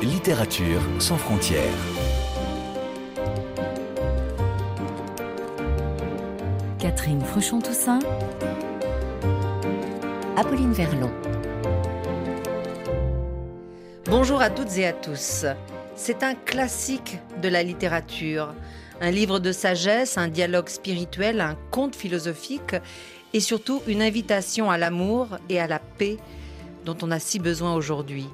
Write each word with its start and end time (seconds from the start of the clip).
Littérature 0.00 0.80
sans 0.98 1.16
frontières. 1.16 1.62
Catherine 6.78 7.20
Fruchon-Toussaint. 7.22 7.98
Apolline 10.36 10.72
Verlon. 10.72 11.10
Bonjour 14.06 14.40
à 14.40 14.50
toutes 14.50 14.76
et 14.78 14.86
à 14.86 14.92
tous. 14.92 15.44
C'est 15.96 16.22
un 16.22 16.34
classique 16.34 17.18
de 17.42 17.48
la 17.48 17.62
littérature, 17.62 18.54
un 19.00 19.10
livre 19.10 19.38
de 19.38 19.52
sagesse, 19.52 20.16
un 20.18 20.28
dialogue 20.28 20.68
spirituel, 20.68 21.40
un 21.40 21.56
conte 21.70 21.94
philosophique 21.94 22.76
et 23.34 23.40
surtout 23.40 23.82
une 23.86 24.02
invitation 24.02 24.70
à 24.70 24.78
l'amour 24.78 25.28
et 25.48 25.60
à 25.60 25.66
la 25.66 25.78
paix 25.78 26.18
dont 26.84 26.96
on 27.02 27.10
a 27.10 27.18
si 27.18 27.38
besoin 27.38 27.74
aujourd'hui. 27.74 28.26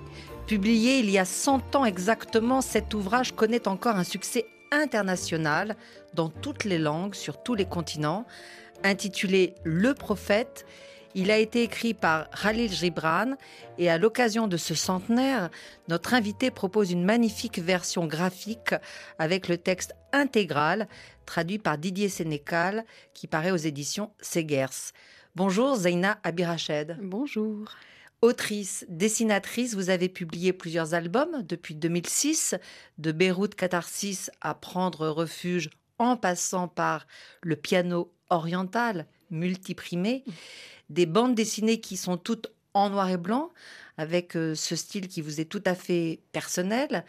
Publié 0.47 0.99
il 1.01 1.11
y 1.11 1.19
a 1.19 1.25
100 1.25 1.77
ans 1.77 1.85
exactement, 1.85 2.61
cet 2.61 2.95
ouvrage 2.95 3.33
connaît 3.35 3.69
encore 3.69 3.97
un 3.97 4.05
succès 4.05 4.47
international 4.73 5.77
dans 6.15 6.29
toutes 6.29 6.65
les 6.65 6.79
langues, 6.79 7.15
sur 7.15 7.43
tous 7.43 7.55
les 7.55 7.67
continents. 7.67 8.27
Intitulé 8.85 9.55
Le 9.65 9.93
prophète, 9.93 10.65
il 11.15 11.31
a 11.31 11.39
été 11.39 11.63
écrit 11.63 11.95
par 11.95 12.29
Khalil 12.31 12.73
Gibran 12.73 13.35
et 13.77 13.91
à 13.91 13.99
l'occasion 13.99 14.47
de 14.47 14.57
ce 14.57 14.75
centenaire, 14.75 15.51
notre 15.89 16.15
invité 16.15 16.51
propose 16.51 16.93
une 16.93 17.05
magnifique 17.05 17.59
version 17.59 18.07
graphique 18.07 18.75
avec 19.19 19.49
le 19.49 19.59
texte 19.59 19.95
intégral 20.13 20.87
traduit 21.27 21.59
par 21.59 21.77
Didier 21.77 22.09
Sénécal 22.09 22.85
qui 23.15 23.27
paraît 23.27 23.51
aux 23.51 23.57
éditions 23.57 24.13
Segers. 24.21 24.93
Bonjour 25.35 25.77
Zaina 25.77 26.19
Abirached. 26.23 26.99
Bonjour. 27.03 27.69
Autrice, 28.21 28.85
dessinatrice, 28.89 29.75
vous 29.75 29.91
avez 29.91 30.09
publié 30.09 30.53
plusieurs 30.53 30.93
albums 30.93 31.45
depuis 31.45 31.77
2006, 31.77 32.57
de 32.99 33.13
Beyrouth 33.13 33.55
Catharsis 33.55 34.29
à 34.41 34.55
Prendre 34.55 35.07
refuge 35.07 35.71
en 35.99 36.17
passant 36.17 36.67
par 36.67 37.07
le 37.43 37.55
piano 37.55 38.13
oriental 38.29 39.07
multiprimé, 39.31 40.25
des 40.91 41.07
bandes 41.07 41.37
dessinées 41.37 41.81
qui 41.81 41.97
sont 41.97 42.17
toutes 42.17 42.49
en 42.75 42.91
noir 42.91 43.09
et 43.09 43.17
blanc, 43.17 43.51
avec 43.99 44.37
euh, 44.37 44.57
ce 44.57 44.75
style 44.75 45.07
qui 45.07 45.21
vous 45.21 45.41
est 45.41 45.45
tout 45.45 45.63
à 45.65 45.77
fait 45.77 46.21
personnel. 46.33 47.05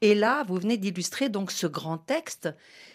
Et 0.00 0.14
là, 0.14 0.44
vous 0.44 0.58
venez 0.58 0.76
d'illustrer 0.76 1.28
donc 1.28 1.50
ce 1.50 1.66
grand 1.66 1.98
texte 1.98 2.48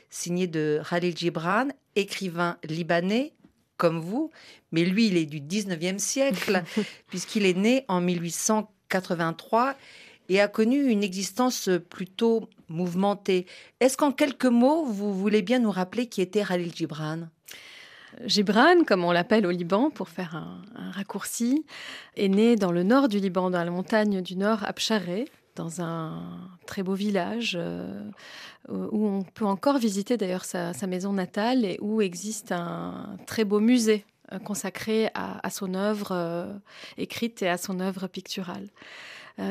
signé 0.10 0.48
de 0.48 0.82
Khalil 0.90 1.18
Gibran, 1.18 1.68
écrivain 1.96 2.58
libanais, 2.64 3.34
comme 3.78 4.00
vous, 4.00 4.32
mais 4.72 4.84
lui, 4.84 5.08
il 5.08 5.18
est 5.18 5.26
du 5.26 5.40
19e 5.40 6.00
siècle, 6.00 6.64
puisqu'il 7.08 7.46
est 7.46 7.58
né 7.58 7.86
en 7.88 8.02
1883 8.02 9.76
et 10.30 10.42
a 10.42 10.48
connu 10.48 10.90
une 10.90 11.04
existence 11.04 11.70
plutôt 11.90 12.50
mouvementée. 12.70 13.46
Est-ce 13.80 13.98
qu'en 13.98 14.12
quelques 14.12 14.46
mots, 14.46 14.86
vous 14.86 15.14
voulez 15.14 15.42
bien 15.42 15.60
nous 15.60 15.72
rappeler 15.72 16.08
qui 16.08 16.22
était 16.22 16.44
Khalil 16.44 16.74
Gibran? 16.74 17.30
Gibran, 18.26 18.84
comme 18.86 19.04
on 19.04 19.12
l'appelle 19.12 19.46
au 19.46 19.52
Liban, 19.52 19.90
pour 19.90 20.10
faire 20.10 20.36
un, 20.36 20.92
raccourci, 20.92 21.66
est 22.16 22.28
né 22.30 22.56
dans 22.56 22.72
le 22.72 22.84
nord 22.84 23.10
du 23.10 23.20
Liban, 23.20 23.50
dans 23.50 23.64
la 23.64 23.72
montagne 23.72 24.22
du 24.22 24.36
nord, 24.36 24.64
Abcharé, 24.64 25.26
dans 25.58 25.82
un 25.82 26.22
très 26.66 26.84
beau 26.84 26.94
village 26.94 27.58
euh, 27.58 28.10
où 28.70 29.08
on 29.08 29.24
peut 29.24 29.46
encore 29.46 29.78
visiter 29.78 30.16
d'ailleurs 30.16 30.46
sa, 30.46 30.74
maison 30.88 31.14
natale 31.14 31.66
et 31.66 31.78
où 31.82 32.02
existe 32.02 32.52
un 32.52 33.18
très 33.26 33.44
beau 33.44 33.60
musée 33.60 34.06
euh, 34.32 34.40
consacré 34.40 35.10
à, 35.14 35.50
son 35.50 35.74
œuvre 35.74 36.10
euh, 36.12 36.54
écrite 36.98 37.42
et 37.42 37.50
à 37.50 37.58
son 37.58 37.80
œuvre 37.80 38.08
picturale. 38.08 38.68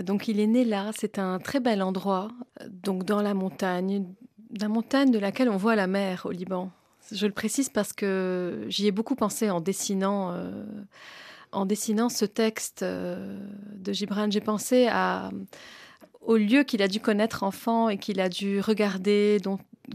donc 0.04 0.28
il 0.28 0.40
est 0.40 0.46
né 0.46 0.64
là, 0.64 0.90
c'est 0.96 1.18
un 1.18 1.38
très 1.38 1.60
bel 1.60 1.82
endroit, 1.82 2.28
donc 2.68 3.04
dans 3.04 3.22
la 3.22 3.34
montagne, 3.34 4.04
la 4.58 4.68
montagne 4.68 5.10
de 5.10 5.18
laquelle 5.18 5.48
on 5.48 5.56
voit 5.56 5.76
la 5.76 5.86
mer 5.86 6.26
au 6.26 6.30
Liban. 6.30 6.70
Je 7.12 7.26
le 7.26 7.32
précise 7.32 7.68
parce 7.68 7.92
que 7.92 8.64
j'y 8.68 8.88
ai 8.88 8.90
beaucoup 8.90 9.14
pensé 9.14 9.48
en 9.50 9.60
dessinant 9.60 10.34
en 11.52 11.64
dessinant 11.64 12.08
ce 12.08 12.24
texte 12.24 12.82
de 12.82 13.92
Gibran, 13.92 14.28
j'ai 14.30 14.40
pensé 14.40 14.88
à, 14.90 15.30
au 16.26 16.36
lieu 16.36 16.64
qu'il 16.64 16.82
a 16.82 16.88
dû 16.88 17.00
connaître 17.00 17.42
enfant 17.44 17.88
et 17.88 17.98
qu'il 17.98 18.20
a 18.20 18.28
dû 18.28 18.60
regarder, 18.60 19.38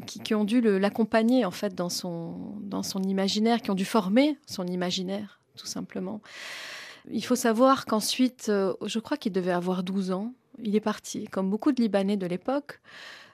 qui, 0.06 0.34
ont 0.34 0.46
dû 0.46 0.62
l'accompagner 0.62 1.46
en 1.46 1.52
fait 1.52 1.76
dans 1.76 1.90
son, 1.90 2.56
dans 2.62 2.84
son 2.84 3.04
imaginaire, 3.04 3.62
qui 3.62 3.70
ont 3.70 3.76
dû 3.76 3.86
former 3.86 4.38
son 4.48 4.66
imaginaire, 4.66 5.40
tout 5.58 5.68
simplement. 5.68 6.22
Il 7.10 7.24
faut 7.26 7.36
savoir 7.36 7.86
qu'ensuite, 7.86 8.48
euh, 8.50 8.74
je 8.86 9.00
crois 9.00 9.18
qu'il 9.18 9.32
devait 9.32 9.52
avoir 9.52 9.84
12 9.84 10.12
ans, 10.12 10.34
il 10.64 10.76
est 10.76 10.82
parti, 10.82 11.26
comme 11.26 11.50
beaucoup 11.50 11.72
de 11.72 11.82
Libanais 11.82 12.18
de 12.18 12.28
l'époque, 12.28 12.80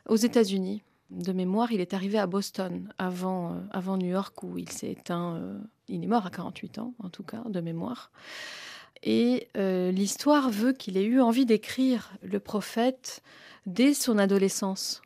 aux 0.07 0.15
États-Unis. 0.15 0.83
De 1.09 1.31
mémoire, 1.33 1.71
il 1.71 1.79
est 1.79 1.93
arrivé 1.93 2.17
à 2.17 2.27
Boston 2.27 2.89
avant, 2.97 3.53
euh, 3.53 3.59
avant 3.71 3.97
New 3.97 4.09
York 4.09 4.41
où 4.43 4.57
il 4.57 4.69
s'est 4.69 4.91
éteint. 4.91 5.35
Euh, 5.35 5.59
il 5.87 6.03
est 6.03 6.07
mort 6.07 6.25
à 6.25 6.29
48 6.29 6.79
ans, 6.79 6.93
en 6.99 7.09
tout 7.09 7.23
cas, 7.23 7.43
de 7.47 7.61
mémoire. 7.61 8.11
Et 9.03 9.47
euh, 9.57 9.91
l'histoire 9.91 10.49
veut 10.49 10.73
qu'il 10.73 10.97
ait 10.97 11.05
eu 11.05 11.21
envie 11.21 11.45
d'écrire 11.45 12.11
le 12.21 12.39
prophète 12.39 13.21
dès 13.65 13.93
son 13.93 14.17
adolescence. 14.17 15.01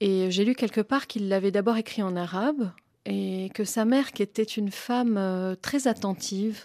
Et 0.00 0.30
j'ai 0.30 0.44
lu 0.44 0.54
quelque 0.54 0.80
part 0.80 1.06
qu'il 1.06 1.28
l'avait 1.28 1.50
d'abord 1.50 1.76
écrit 1.76 2.02
en 2.02 2.16
arabe 2.16 2.70
et 3.06 3.50
que 3.54 3.64
sa 3.64 3.84
mère, 3.84 4.12
qui 4.12 4.22
était 4.22 4.42
une 4.42 4.70
femme 4.70 5.16
euh, 5.16 5.54
très 5.54 5.86
attentive, 5.86 6.64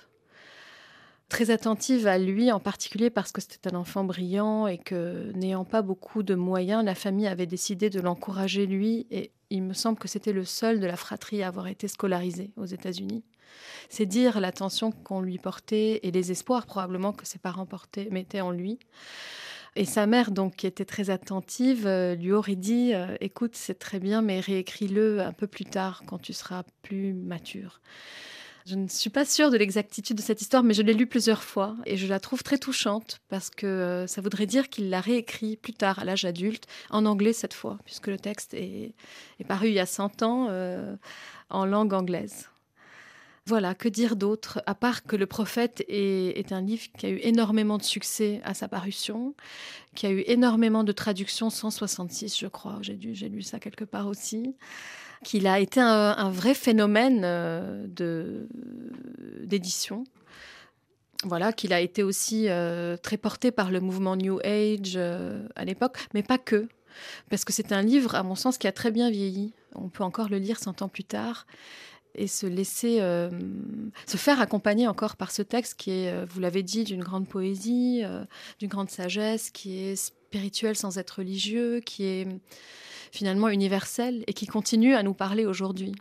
très 1.32 1.50
attentive 1.50 2.08
à 2.08 2.18
lui 2.18 2.52
en 2.52 2.60
particulier 2.60 3.10
parce 3.10 3.32
que 3.32 3.40
c'était 3.40 3.74
un 3.74 3.78
enfant 3.78 4.04
brillant 4.04 4.68
et 4.68 4.78
que 4.78 5.32
n'ayant 5.32 5.64
pas 5.64 5.82
beaucoup 5.82 6.24
de 6.24 6.36
moyens, 6.36 6.84
la 6.84 6.94
famille 6.94 7.26
avait 7.26 7.46
décidé 7.46 7.90
de 7.90 8.02
l'encourager 8.02 8.66
lui 8.66 9.08
et 9.12 9.32
il 9.50 9.64
me 9.64 9.72
semble 9.74 9.98
que 9.98 10.10
c'était 10.10 10.34
le 10.34 10.44
seul 10.44 10.82
de 10.82 10.86
la 10.86 10.98
fratrie 10.98 11.42
à 11.42 11.48
avoir 11.48 11.68
été 11.68 11.88
scolarisé 11.88 12.52
aux 12.58 12.66
États-Unis. 12.66 13.24
C'est 13.88 14.06
dire 14.06 14.42
l'attention 14.42 14.92
qu'on 14.92 15.22
lui 15.22 15.38
portait 15.38 16.02
et 16.04 16.12
les 16.12 16.32
espoirs 16.32 16.66
probablement 16.66 17.14
que 17.14 17.26
ses 17.26 17.40
parents 17.40 17.66
portaient, 17.66 18.10
mettaient 18.12 18.42
en 18.42 18.52
lui. 18.52 18.78
Et 19.78 19.86
sa 19.86 20.08
mère, 20.08 20.32
donc, 20.32 20.58
qui 20.58 20.68
était 20.68 20.84
très 20.84 21.10
attentive, 21.10 21.88
euh, 21.88 22.14
lui 22.16 22.34
aurait 22.34 22.58
dit 22.58 22.94
euh, 22.94 23.16
Écoute, 23.22 23.56
c'est 23.56 23.80
très 23.80 24.00
bien, 24.00 24.22
mais 24.22 24.42
réécris-le 24.42 25.22
un 25.22 25.32
peu 25.32 25.48
plus 25.48 25.64
tard, 25.64 26.04
quand 26.06 26.18
tu 26.18 26.34
seras 26.34 26.64
plus 26.82 27.14
mature. 27.14 27.80
Je 28.66 28.76
ne 28.76 28.88
suis 28.88 29.10
pas 29.10 29.26
sûre 29.26 29.52
de 29.52 29.58
l'exactitude 29.58 30.18
de 30.18 30.22
cette 30.22 30.42
histoire, 30.42 30.64
mais 30.64 30.74
je 30.74 30.82
l'ai 30.82 30.94
lue 30.94 31.08
plusieurs 31.08 31.44
fois 31.44 31.76
et 31.86 31.98
je 31.98 32.08
la 32.08 32.20
trouve 32.20 32.44
très 32.44 32.58
touchante 32.58 33.20
parce 33.30 33.50
que 33.50 33.66
euh, 33.66 34.08
ça 34.08 34.22
voudrait 34.22 34.46
dire 34.46 34.70
qu'il 34.70 34.90
l'a 34.90 35.02
réécrit 35.02 35.58
plus 35.58 35.74
tard, 35.74 36.00
à 36.00 36.06
l'âge 36.06 36.26
adulte, 36.26 36.68
en 36.90 37.06
anglais 37.06 37.34
cette 37.34 37.54
fois, 37.54 37.78
puisque 37.86 38.08
le 38.08 38.18
texte 38.18 38.54
est, 38.54 38.94
paru 39.48 39.68
il 39.70 39.74
y 39.74 39.80
a 39.80 39.86
100 39.86 40.22
ans 40.24 40.50
en 41.50 41.66
langue 41.66 41.94
anglaise. 41.94 42.48
Voilà, 43.48 43.74
que 43.74 43.90
dire 43.90 44.16
d'autre, 44.16 44.62
à 44.68 44.76
part 44.76 45.04
que 45.04 45.16
Le 45.16 45.26
Prophète 45.26 45.84
est, 45.88 46.52
un 46.52 46.62
livre 46.62 46.84
qui 46.98 47.08
a 47.08 47.10
eu 47.10 47.20
énormément 47.24 47.78
de 47.78 47.84
succès 47.84 48.40
à 48.44 48.54
sa 48.54 48.68
parution, 48.68 49.34
qui 49.96 50.06
a 50.06 50.12
eu 50.12 50.24
énormément 50.28 50.84
de 50.84 50.92
traductions, 50.92 51.50
166 51.50 52.38
je 52.38 52.48
crois, 52.48 52.78
j'ai 52.82 52.96
lu 52.96 53.42
ça 53.42 53.60
quelque 53.60 53.84
part 53.84 54.08
aussi, 54.08 54.56
qu'il 55.24 55.48
a 55.48 55.60
été 55.60 55.80
un, 55.80 56.30
vrai 56.30 56.54
phénomène 56.54 57.22
euh, 57.24 57.88
d'édition. 59.44 60.04
Voilà, 61.24 61.54
qu'il 61.54 61.72
a 61.74 61.82
été 61.82 62.02
aussi 62.02 62.48
euh, 62.48 62.98
très 62.98 63.18
porté 63.18 63.52
par 63.52 63.70
le 63.70 63.80
mouvement 63.80 64.16
New 64.16 64.40
Age 64.44 64.94
euh, 64.96 65.48
à 65.56 65.66
l'époque, 65.66 65.98
mais 66.14 66.24
pas 66.24 66.40
que. 66.40 66.68
Parce 67.30 67.46
que 67.46 67.54
c'est 67.54 67.72
un 67.72 67.84
livre, 67.84 68.16
à 68.16 68.24
mon 68.24 68.36
sens, 68.36 68.58
qui 68.58 68.68
a 68.68 68.72
très 68.72 68.92
bien 68.92 69.10
vieilli. 69.12 69.54
On 69.76 69.90
peut 69.90 70.04
encore 70.04 70.30
le 70.30 70.38
lire 70.38 70.60
100 70.60 70.82
ans 70.82 70.90
plus 70.90 71.04
tard 71.04 71.46
et 72.16 72.28
se 72.28 72.46
laisser 72.46 72.98
euh, 73.00 73.30
se 74.06 74.18
faire 74.18 74.42
accompagner 74.42 74.88
encore 74.88 75.16
par 75.16 75.32
ce 75.32 75.42
texte 75.42 75.76
qui 75.76 75.92
est, 75.92 76.12
euh, 76.12 76.26
vous 76.28 76.40
l'avez 76.40 76.64
dit, 76.64 76.84
d'une 76.84 77.04
grande 77.04 77.28
poésie, 77.28 78.02
euh, 78.04 78.24
d'une 78.60 78.70
grande 78.70 78.90
sagesse, 78.90 79.50
qui 79.50 79.80
est 79.80 79.96
spirituel 79.96 80.76
sans 80.76 80.98
être 80.98 81.20
religieux, 81.20 81.80
qui 81.80 82.06
est 82.06 82.28
finalement 83.12 83.50
universel 83.50 84.24
et 84.28 84.34
qui 84.34 84.48
continue 84.48 84.96
à 84.96 85.04
nous 85.04 85.14
parler 85.14 85.46
aujourd'hui. 85.46 85.94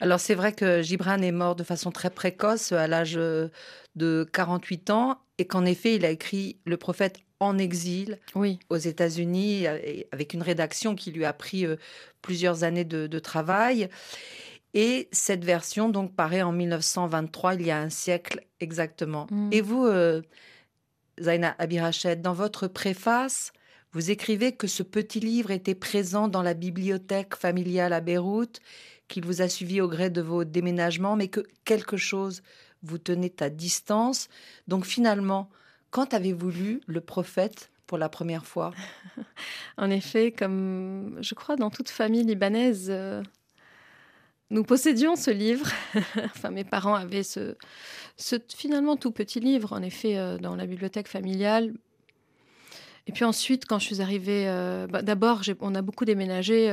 Alors 0.00 0.20
c'est 0.20 0.34
vrai 0.34 0.52
que 0.52 0.82
Gibran 0.82 1.22
est 1.22 1.32
mort 1.32 1.56
de 1.56 1.64
façon 1.64 1.90
très 1.90 2.10
précoce 2.10 2.72
à 2.72 2.86
l'âge 2.86 3.14
de 3.14 4.28
48 4.32 4.90
ans 4.90 5.18
et 5.38 5.46
qu'en 5.46 5.64
effet 5.64 5.94
il 5.94 6.04
a 6.04 6.10
écrit 6.10 6.58
Le 6.66 6.76
prophète 6.76 7.20
en 7.40 7.56
exil 7.56 8.18
oui. 8.34 8.58
aux 8.68 8.76
États-Unis 8.76 9.66
avec 10.12 10.34
une 10.34 10.42
rédaction 10.42 10.94
qui 10.94 11.12
lui 11.12 11.24
a 11.24 11.32
pris 11.32 11.66
plusieurs 12.20 12.62
années 12.62 12.84
de, 12.84 13.06
de 13.06 13.18
travail. 13.18 13.88
Et 14.74 15.08
cette 15.12 15.44
version 15.44 15.88
donc 15.88 16.14
paraît 16.14 16.42
en 16.42 16.52
1923, 16.52 17.54
il 17.54 17.66
y 17.66 17.70
a 17.70 17.78
un 17.78 17.90
siècle 17.90 18.44
exactement. 18.60 19.26
Mm. 19.30 19.50
Et 19.52 19.60
vous, 19.60 19.86
euh, 19.86 20.22
Zaina 21.20 21.54
Abirached, 21.58 22.20
dans 22.20 22.32
votre 22.32 22.66
préface, 22.66 23.52
vous 23.92 24.10
écrivez 24.10 24.52
que 24.52 24.66
ce 24.66 24.82
petit 24.82 25.20
livre 25.20 25.52
était 25.52 25.76
présent 25.76 26.26
dans 26.26 26.42
la 26.42 26.54
bibliothèque 26.54 27.36
familiale 27.36 27.92
à 27.92 28.00
Beyrouth, 28.00 28.58
qu'il 29.06 29.24
vous 29.24 29.40
a 29.40 29.48
suivi 29.48 29.80
au 29.80 29.88
gré 29.88 30.10
de 30.10 30.20
vos 30.20 30.44
déménagements, 30.44 31.14
mais 31.14 31.28
que 31.28 31.40
quelque 31.64 31.96
chose 31.96 32.42
vous 32.82 32.98
tenait 32.98 33.42
à 33.42 33.50
distance. 33.50 34.28
Donc 34.66 34.84
finalement, 34.84 35.48
Quand 35.90 36.12
avez-vous 36.12 36.50
lu 36.50 36.80
Le 36.88 37.00
Prophète 37.00 37.70
pour 37.86 37.98
la 37.98 38.08
première 38.08 38.44
fois? 38.44 38.72
En 39.76 39.90
effet, 39.90 40.32
comme 40.32 41.18
je 41.20 41.36
crois 41.36 41.54
dans 41.54 41.70
toute 41.70 41.88
famille 41.88 42.24
libanaise, 42.24 42.88
euh, 42.90 43.22
nous 44.50 44.64
possédions 44.64 45.16
ce 45.16 45.30
livre. 45.30 45.66
enfin, 46.24 46.50
mes 46.50 46.64
parents 46.64 46.94
avaient 46.94 47.22
ce, 47.22 47.56
finalement 48.54 48.96
tout 48.96 49.10
petit 49.10 49.40
livre, 49.40 49.72
en 49.72 49.82
effet, 49.82 50.16
euh, 50.16 50.38
dans 50.38 50.56
la 50.56 50.66
bibliothèque 50.66 51.08
familiale. 51.08 51.72
Et 53.06 53.12
puis 53.12 53.24
ensuite, 53.24 53.66
quand 53.66 53.78
je 53.78 53.86
suis 53.86 54.00
arrivée, 54.00 54.48
euh, 54.48 54.86
bah, 54.86 55.02
d'abord, 55.02 55.42
on 55.60 55.74
a 55.74 55.82
beaucoup 55.82 56.04
déménagé 56.04 56.72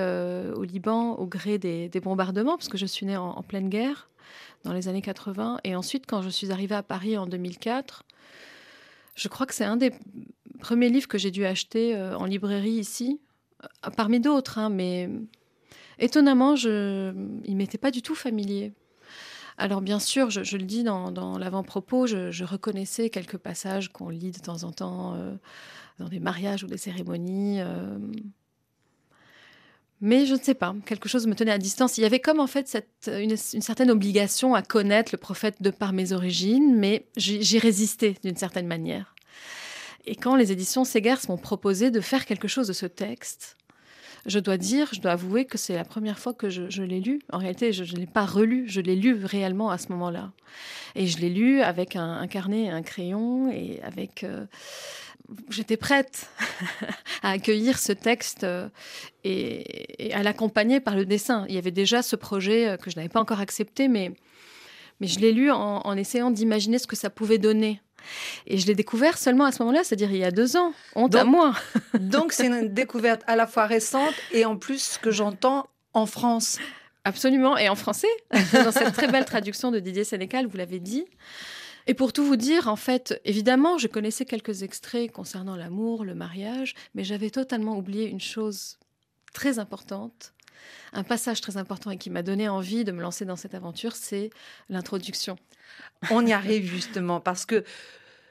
au 0.55 0.63
Liban 0.63 1.15
au 1.15 1.25
gré 1.25 1.57
des, 1.57 1.89
bombardements, 2.01 2.57
parce 2.57 2.69
que 2.69 2.77
je 2.77 2.85
suis 2.85 3.05
née 3.05 3.17
en, 3.17 3.43
pleine 3.43 3.69
guerre 3.69 4.09
dans 4.63 4.71
les 4.71 4.87
années 4.87 5.01
80. 5.01 5.59
Et 5.65 5.75
ensuite, 5.75 6.05
quand 6.05 6.21
je 6.21 6.29
suis 6.29 6.51
arrivée 6.51 6.75
à 6.75 6.83
Paris 6.83 7.17
en 7.17 7.25
2004, 7.25 8.05
je 9.15 9.27
crois 9.27 9.45
que 9.45 9.53
c'est 9.53 9.65
un 9.65 9.77
des 9.77 9.91
premiers 10.61 10.89
livres 10.89 11.07
que 11.07 11.17
j'ai 11.17 11.31
dû 11.31 11.45
acheter 11.45 11.95
euh, 11.95 12.15
en 12.17 12.25
librairie 12.25 12.71
ici, 12.71 13.19
euh, 13.63 13.89
parmi 13.97 14.19
d'autres, 14.19 14.57
hein, 14.57 14.69
mais 14.69 15.09
étonnamment, 16.01 16.55
je, 16.55 17.13
il 17.45 17.55
m'était 17.55 17.77
pas 17.77 17.91
du 17.91 18.01
tout 18.01 18.15
familier. 18.15 18.73
Alors 19.57 19.81
bien 19.81 19.99
sûr, 19.99 20.29
je, 20.29 20.57
le 20.57 20.63
dis 20.63 20.83
dans, 20.83 21.37
l'avant-propos, 21.37 22.07
je, 22.07 22.43
reconnaissais 22.43 23.09
quelques 23.09 23.37
passages 23.37 23.89
qu'on 23.89 24.09
lit 24.09 24.31
de 24.31 24.39
temps 24.39 24.63
en 24.63 24.71
temps 24.71 25.13
euh, 25.15 25.35
dans 25.99 26.09
des 26.09 26.19
mariages 26.19 26.63
ou 26.63 26.67
des 26.67 26.77
cérémonies. 26.77 27.59
mais 29.99 30.25
je 30.25 30.33
ne 30.33 30.39
sais 30.39 30.55
pas, 30.55 30.75
quelque 30.85 31.07
chose 31.07 31.27
me 31.27 31.35
tenait 31.35 31.51
à 31.51 31.59
distance. 31.59 31.97
Il 31.97 32.01
y 32.01 32.05
avait 32.05 32.19
comme 32.19 32.39
en 32.39 32.47
fait 32.47 32.83
une, 33.07 33.37
certaine 33.37 33.91
obligation 33.91 34.55
à 34.55 34.63
connaître 34.63 35.11
le 35.13 35.19
prophète 35.19 35.61
de 35.61 35.69
par 35.69 35.93
mes 35.93 36.11
origines, 36.11 36.75
mais 36.75 37.05
j'y 37.17 37.59
résistais 37.59 38.15
d'une 38.23 38.37
certaine 38.37 38.67
manière. 38.67 39.13
Et 40.05 40.15
quand 40.15 40.35
les 40.35 40.51
éditions 40.51 40.83
Segers 40.83 41.27
m'ont 41.29 41.37
proposé 41.37 41.91
de 41.91 42.01
faire 42.01 42.25
quelque 42.25 42.47
chose 42.47 42.67
de 42.67 42.73
ce 42.73 42.85
texte, 42.85 43.57
je 44.25 44.39
dois 44.39 44.57
dire, 44.57 44.89
je 44.93 44.99
dois 44.99 45.11
avouer 45.11 45.45
que 45.45 45.57
c'est 45.57 45.75
la 45.75 45.83
première 45.83 46.19
fois 46.19 46.33
que 46.33 46.49
je, 46.49 46.83
l'ai 46.83 46.99
lu. 46.99 47.21
En 47.31 47.39
réalité, 47.39 47.73
je 47.73 47.83
ne 47.83 47.99
l'ai 47.99 48.05
pas 48.05 48.25
relu, 48.25 48.65
je 48.67 48.81
l'ai 48.81 48.95
lu 48.95 49.23
réellement 49.23 49.69
à 49.71 49.77
ce 49.77 49.89
moment-là. 49.89 50.31
Et 50.95 51.07
je 51.07 51.17
l'ai 51.19 51.29
lu 51.29 51.61
avec 51.61 51.95
un, 51.95 52.27
carnet 52.27 52.65
et 52.65 52.69
un 52.69 52.81
crayon 52.81 53.51
et 53.51 53.79
avec... 53.83 54.23
Euh, 54.23 54.45
j'étais 55.49 55.77
prête 55.77 56.29
à 57.23 57.31
accueillir 57.31 57.79
ce 57.79 57.93
texte 57.93 58.43
euh, 58.43 58.67
et, 59.23 60.11
à 60.13 60.23
l'accompagner 60.23 60.79
par 60.79 60.95
le 60.95 61.05
dessin. 61.05 61.45
Il 61.47 61.55
y 61.55 61.57
avait 61.57 61.71
déjà 61.71 62.01
ce 62.01 62.15
projet 62.15 62.67
euh, 62.67 62.77
que 62.77 62.91
je 62.91 62.97
n'avais 62.97 63.09
pas 63.09 63.21
encore 63.21 63.39
accepté, 63.39 63.87
mais, 63.87 64.11
mais 64.99 65.07
je 65.07 65.19
l'ai 65.19 65.31
lu 65.31 65.49
en 65.51 65.95
essayant 65.97 66.31
d'imaginer 66.31 66.79
ce 66.79 66.87
que 66.87 66.95
ça 66.95 67.09
pouvait 67.09 67.37
donner 67.37 67.81
et 68.47 68.57
je 68.57 68.67
l'ai 68.67 68.75
découvert 68.75 69.17
seulement 69.17 69.45
à 69.45 69.51
ce 69.51 69.61
moment-là, 69.63 69.83
c'est-à-dire 69.83 70.11
il 70.11 70.17
y 70.17 70.23
a 70.23 70.31
deux 70.31 70.57
ans. 70.57 70.73
Honte 70.95 71.15
à 71.15 71.23
moi. 71.23 71.53
donc 71.99 72.33
c'est 72.33 72.47
une 72.47 72.73
découverte 72.73 73.21
à 73.27 73.35
la 73.35 73.47
fois 73.47 73.65
récente 73.65 74.13
et 74.31 74.45
en 74.45 74.57
plus 74.57 74.81
ce 74.81 74.99
que 74.99 75.11
j'entends 75.11 75.67
en 75.93 76.05
France. 76.05 76.59
Absolument, 77.03 77.57
et 77.57 77.67
en 77.67 77.75
français, 77.75 78.07
dans 78.53 78.71
cette 78.71 78.93
très 78.93 79.07
belle 79.07 79.25
traduction 79.25 79.71
de 79.71 79.79
Didier 79.79 80.03
Sénécal, 80.03 80.45
vous 80.45 80.57
l'avez 80.57 80.79
dit. 80.79 81.05
Et 81.87 81.95
pour 81.95 82.13
tout 82.13 82.23
vous 82.23 82.35
dire, 82.35 82.67
en 82.67 82.75
fait, 82.75 83.19
évidemment, 83.25 83.79
je 83.79 83.87
connaissais 83.87 84.25
quelques 84.25 84.61
extraits 84.61 85.11
concernant 85.11 85.55
l'amour, 85.55 86.05
le 86.05 86.13
mariage, 86.13 86.75
mais 86.93 87.03
j'avais 87.03 87.31
totalement 87.31 87.75
oublié 87.75 88.07
une 88.07 88.19
chose 88.19 88.77
très 89.33 89.57
importante, 89.57 90.33
un 90.93 91.03
passage 91.03 91.41
très 91.41 91.57
important 91.57 91.91
et 91.91 91.97
qui 91.97 92.09
m'a 92.09 92.23
donné 92.23 92.49
envie 92.49 92.83
de 92.83 92.91
me 92.91 93.01
lancer 93.01 93.25
dans 93.25 93.35
cette 93.35 93.55
aventure, 93.55 93.95
c'est 93.95 94.29
l'introduction. 94.69 95.37
On 96.09 96.25
y 96.25 96.33
arrive 96.33 96.65
justement 96.65 97.19
parce 97.19 97.45
que 97.45 97.63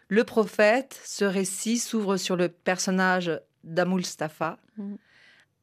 le 0.08 0.24
prophète, 0.24 1.00
ce 1.04 1.24
récit 1.24 1.78
s'ouvre 1.78 2.16
sur 2.16 2.36
le 2.36 2.48
personnage 2.48 3.40
d'Amoul 3.64 4.04
Stafa, 4.04 4.58
mm. 4.76 4.94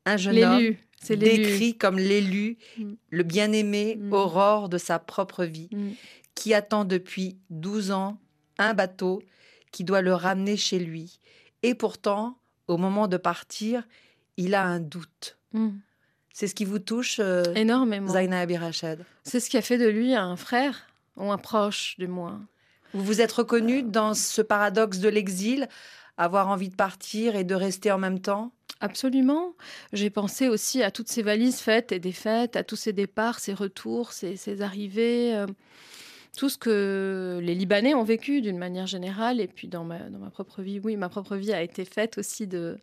un 0.05 0.17
jeune 0.17 0.43
homme 0.43 0.75
décrit 1.09 1.77
comme 1.77 1.99
l'élu, 1.99 2.57
mm. 2.77 2.93
le 3.09 3.23
bien-aimé, 3.23 3.97
mm. 3.97 4.13
aurore 4.13 4.69
de 4.69 4.77
sa 4.77 4.99
propre 4.99 5.43
vie, 5.43 5.69
qui 6.33 6.53
attend 6.53 6.85
depuis 6.85 7.37
12 7.49 7.91
ans 7.91 8.17
un 8.57 8.73
bateau 8.73 9.21
qui 9.71 9.83
doit 9.83 10.01
le 10.01 10.13
ramener 10.13 10.55
chez 10.55 10.79
lui. 10.79 11.19
Et 11.61 11.75
pourtant, 11.75 12.37
au 12.67 12.77
moment 12.77 13.07
de 13.07 13.17
partir, 13.17 13.87
il 14.37 14.55
a 14.55 14.63
un 14.63 14.79
doute. 14.79 15.37
C'est 16.39 16.45
ce 16.45 16.53
qui 16.53 16.65
vous 16.65 16.77
touche 16.77 17.19
euh, 17.19 17.41
énormément, 17.55 18.13
Zaina 18.13 18.41
Abirached. 18.41 19.03
C'est 19.23 19.39
ce 19.39 19.49
qui 19.49 19.57
a 19.57 19.63
fait 19.63 19.79
de 19.79 19.87
lui 19.87 20.13
un 20.13 20.35
frère 20.35 20.85
ou 21.15 21.31
un 21.31 21.37
proche 21.39 21.95
du 21.97 22.07
moins. 22.07 22.45
Vous 22.93 23.03
vous 23.03 23.21
êtes 23.21 23.31
reconnu 23.31 23.81
dans 23.81 24.13
ce 24.13 24.43
paradoxe 24.43 24.99
de 24.99 25.09
l'exil, 25.09 25.67
avoir 26.15 26.49
envie 26.49 26.69
de 26.69 26.75
partir 26.75 27.35
et 27.35 27.43
de 27.43 27.55
rester 27.55 27.91
en 27.91 27.97
même 27.97 28.19
temps? 28.19 28.51
Absolument. 28.81 29.55
J'ai 29.93 30.11
pensé 30.11 30.47
aussi 30.47 30.83
à 30.83 30.91
toutes 30.91 31.07
ces 31.07 31.23
valises 31.23 31.59
faites 31.59 31.91
et 31.91 31.97
défaites, 31.97 32.55
à 32.55 32.63
tous 32.63 32.75
ces 32.75 32.93
départs, 32.93 33.39
ces 33.39 33.55
retours, 33.55 34.11
ces, 34.11 34.61
arrivées, 34.61 35.33
euh, 35.33 35.47
tout 36.37 36.49
ce 36.49 36.59
que 36.59 37.39
les 37.41 37.55
Libanais 37.55 37.95
ont 37.95 38.03
vécu 38.03 38.41
d'une 38.41 38.59
manière 38.59 38.85
générale. 38.85 39.41
Et 39.41 39.47
puis 39.47 39.67
dans 39.67 39.85
ma, 39.85 39.97
dans 39.97 40.19
ma 40.19 40.29
propre 40.29 40.61
vie, 40.61 40.79
oui, 40.83 40.97
ma 40.97 41.09
propre 41.09 41.35
vie 41.35 41.51
a 41.51 41.63
été 41.63 41.83
faite 41.83 42.19
aussi 42.19 42.45
de, 42.45 42.77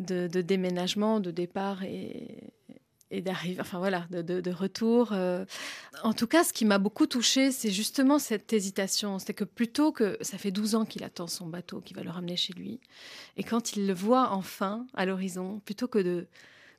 de, 0.00 0.40
déménagement, 0.40 1.20
de 1.20 1.30
départ 1.30 1.84
et, 1.84 2.52
et 3.10 3.20
d'arriver, 3.20 3.60
enfin 3.60 3.78
voilà, 3.78 4.06
de, 4.10 4.50
retour. 4.50 5.12
Euh. 5.12 5.44
En 6.02 6.12
tout 6.12 6.26
cas, 6.26 6.44
ce 6.44 6.52
qui 6.52 6.64
m'a 6.64 6.78
beaucoup 6.78 7.06
touchée, 7.06 7.50
c'est 7.50 7.70
justement 7.70 8.18
cette 8.18 8.52
hésitation. 8.52 9.18
C'est 9.18 9.34
que 9.34 9.44
plutôt 9.44 9.92
que 9.92 10.16
ça 10.20 10.38
fait 10.38 10.50
12 10.50 10.74
ans 10.74 10.84
qu'il 10.84 11.04
attend 11.04 11.26
son 11.26 11.46
bateau 11.46 11.80
qui 11.80 11.94
va 11.94 12.02
le 12.02 12.10
ramener 12.10 12.36
chez 12.36 12.52
lui, 12.52 12.80
et 13.36 13.42
quand 13.42 13.76
il 13.76 13.86
le 13.86 13.94
voit 13.94 14.30
enfin 14.30 14.86
à 14.94 15.06
l'horizon, 15.06 15.60
plutôt 15.64 15.88
que 15.88 15.98
de 15.98 16.26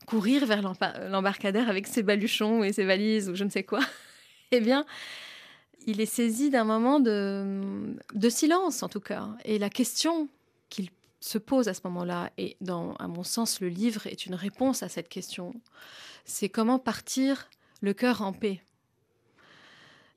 courir 0.08 0.46
vers 0.46 0.62
l'embarcadère 1.10 1.70
avec 1.70 1.86
ses 1.88 2.02
baluchons 2.02 2.64
et 2.64 2.74
ses 2.74 2.86
valises 2.86 3.30
ou 3.30 3.36
je 3.36 3.44
ne 3.44 3.50
sais 3.50 3.64
quoi, 3.64 3.82
eh 4.52 4.62
bien, 4.62 4.86
il 5.86 6.00
est 6.02 6.06
saisi 6.06 6.50
d'un 6.50 6.64
moment 6.64 7.00
de, 7.00 7.96
de 8.14 8.30
silence 8.30 8.84
en 8.84 8.90
tout 8.90 9.00
cas. 9.00 9.30
Et 9.46 9.60
la 9.60 9.70
question 9.70 10.30
qu'il 10.70 10.90
se 11.22 11.38
pose 11.38 11.70
à 11.70 11.74
ce 11.74 11.82
moment-là, 11.86 12.32
et 12.38 12.58
dans, 12.60 12.96
à 12.96 13.08
mon 13.08 13.24
sens, 13.24 13.62
le 13.62 13.70
livre 13.70 14.08
est 14.08 14.26
une 14.26 14.36
réponse 14.36 14.84
à 14.84 14.90
cette 14.90 15.08
question 15.08 15.54
c'est 16.26 16.50
comment 16.50 16.80
partir 16.80 17.50
le 17.82 17.94
cœur 17.94 18.22
en 18.22 18.34
paix. 18.34 18.62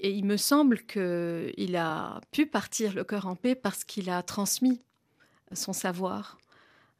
Et 0.00 0.10
il 0.10 0.24
me 0.24 0.36
semble 0.36 0.84
qu'il 0.84 1.76
a 1.76 2.20
pu 2.30 2.46
partir 2.46 2.94
le 2.94 3.04
cœur 3.04 3.26
en 3.26 3.36
paix 3.36 3.54
parce 3.54 3.84
qu'il 3.84 4.10
a 4.10 4.22
transmis 4.22 4.82
son 5.52 5.72
savoir. 5.72 6.38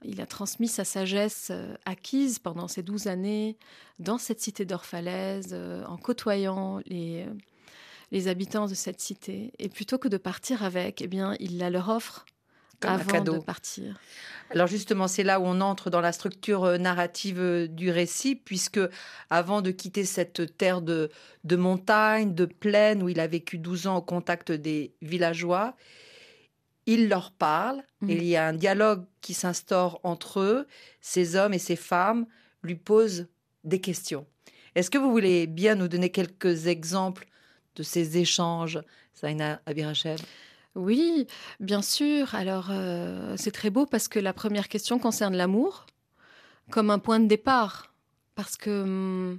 Il 0.05 0.21
a 0.21 0.27
transmis 0.27 0.69
sa 0.69 0.85
sagesse 0.85 1.49
euh, 1.51 1.75
acquise 1.87 2.39
pendant 2.39 2.69
ces 2.69 2.83
douze 2.83 3.07
années 3.07 3.57
dans 3.99 4.19
cette 4.19 4.41
cité 4.41 4.67
d'Orphalaise, 4.67 5.51
euh, 5.53 5.83
en 5.87 5.97
côtoyant 5.97 6.81
les, 6.85 7.25
euh, 7.27 7.33
les 8.13 8.29
habitants 8.29 8.67
de 8.67 8.75
cette 8.75 9.01
cité. 9.01 9.53
Et 9.59 9.71
plutôt 9.71 9.97
que 9.97 10.09
de 10.09 10.19
partir 10.19 10.63
avec, 10.63 11.01
eh 11.01 11.07
bien, 11.07 11.37
il 11.41 11.57
la 11.57 11.71
leur 11.71 11.89
offre 11.89 12.27
avant 12.83 13.21
de 13.21 13.39
partir. 13.39 13.99
Alors 14.51 14.67
justement, 14.67 15.09
c'est 15.09 15.23
là 15.23 15.41
où 15.41 15.45
on 15.45 15.61
entre 15.61 15.91
dans 15.91 16.01
la 16.01 16.13
structure 16.13 16.65
euh, 16.65 16.79
narrative 16.79 17.41
euh, 17.41 17.67
du 17.67 17.91
récit, 17.91 18.37
puisque 18.37 18.81
avant 19.31 19.63
de 19.63 19.71
quitter 19.71 20.05
cette 20.05 20.57
terre 20.57 20.83
de, 20.83 21.11
de 21.45 21.57
montagne, 21.57 22.35
de 22.35 22.45
plaine, 22.45 23.03
où 23.03 23.09
il 23.09 23.21
a 23.21 23.27
vécu 23.27 23.59
12 23.59 23.87
ans 23.87 23.97
au 23.97 24.03
contact 24.03 24.53
des 24.53 24.95
villageois, 25.03 25.77
il 26.87 27.09
leur 27.09 27.33
parle, 27.33 27.83
et 28.03 28.07
mhm. 28.07 28.11
il 28.11 28.25
y 28.25 28.37
a 28.37 28.47
un 28.47 28.53
dialogue 28.53 29.05
qui 29.23 29.35
s'instaure 29.35 30.01
entre 30.03 30.41
eux. 30.41 30.67
Ces 31.01 31.37
hommes 31.37 31.55
et 31.55 31.59
ces 31.59 31.77
femmes 31.77 32.27
lui 32.63 32.77
posent 32.77 33.27
des 33.65 33.81
questions. 33.81 34.27
Est-ce 34.75 34.91
que 34.91 34.99
vous 34.99 35.11
voulez 35.11 35.47
bien 35.47 35.77
nous 35.77 35.89
donner 35.89 36.11
quelques 36.11 36.67
exemples 36.67 37.27
de 37.77 37.83
ces 37.83 38.19
échanges, 38.19 38.81
Zaina 39.19 39.61
Abirachev 39.67 40.21
oui, 40.75 41.27
bien 41.61 41.83
sûr. 41.83 42.35
Alors, 42.35 42.69
euh, 42.71 43.35
c'est 43.37 43.53
très 43.53 43.71
beau 43.71 43.87
parce 43.87 44.09
que 44.09 44.19
la 44.19 44.33
première 44.33 44.69
question 44.69 44.99
concerne 44.99 45.37
l'amour 45.37 45.87
comme 46.71 46.91
un 46.91 46.99
point 46.99 47.21
de 47.21 47.27
départ. 47.27 47.95
Parce 48.35 48.57
que. 48.57 48.83
Hum, 48.83 49.39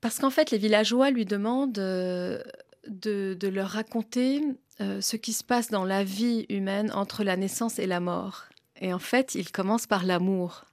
parce 0.00 0.18
qu'en 0.18 0.30
fait, 0.30 0.50
les 0.50 0.58
villageois 0.58 1.10
lui 1.10 1.24
demandent 1.24 1.78
euh, 1.78 2.40
de, 2.86 3.36
leur 3.42 3.70
raconter 3.70 4.42
euh, 4.80 5.00
ce 5.00 5.16
qui 5.16 5.32
se 5.32 5.42
passe 5.42 5.70
dans 5.70 5.84
la 5.84 6.04
vie 6.04 6.46
humaine 6.48 6.92
entre 6.92 7.24
la 7.24 7.36
naissance 7.36 7.80
et 7.80 7.86
la 7.86 7.98
mort. 7.98 8.44
Et 8.80 8.92
en 8.92 9.00
fait, 9.00 9.34
il 9.34 9.50
commence 9.50 9.88
par 9.88 10.04
l'amour. 10.04 10.66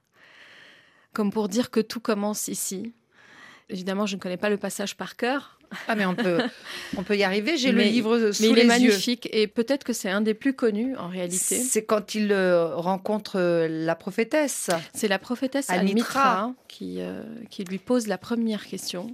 Comme 1.12 1.32
pour 1.32 1.48
dire 1.48 1.70
que 1.70 1.80
tout 1.80 1.98
commence 1.98 2.46
ici. 2.46 2.94
Évidemment, 3.68 4.06
je 4.06 4.16
ne 4.16 4.20
connais 4.20 4.36
pas 4.36 4.50
le 4.50 4.56
passage 4.56 4.96
par 4.96 5.16
cœur, 5.16 5.56
ah 5.88 5.94
mais 5.94 6.06
on 6.06 6.14
peut, 6.14 6.38
on 6.96 7.02
peut 7.02 7.16
y 7.16 7.24
arriver. 7.24 7.56
J'ai 7.56 7.72
le 7.72 7.82
livre 7.82 8.30
sous 8.32 8.42
mais 8.42 8.50
il 8.50 8.58
est 8.58 8.64
magnifique 8.64 9.28
et 9.32 9.46
peut-être 9.46 9.84
que 9.84 9.92
c'est 9.92 10.10
un 10.10 10.20
des 10.20 10.34
plus 10.34 10.54
connus 10.54 10.96
en 10.96 11.08
réalité. 11.08 11.56
C'est 11.56 11.84
quand 11.84 12.14
il 12.14 12.32
euh, 12.32 12.74
rencontre 12.76 13.38
euh, 13.38 13.68
la 13.68 13.94
prophétesse. 13.94 14.70
C'est 14.94 15.08
la 15.08 15.18
prophétesse 15.18 15.70
Almitra, 15.70 16.54
qui, 16.68 17.00
euh, 17.00 17.22
qui 17.50 17.64
lui 17.64 17.78
pose 17.78 18.06
la 18.06 18.18
première 18.18 18.66
question 18.66 19.10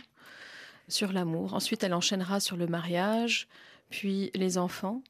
sur 0.89 1.13
l'amour. 1.13 1.55
Ensuite, 1.55 1.85
elle 1.85 1.95
enchaînera 1.95 2.41
sur 2.41 2.57
le 2.57 2.67
mariage, 2.67 3.49
puis 3.91 4.31
les 4.35 4.59
enfants. 4.59 5.03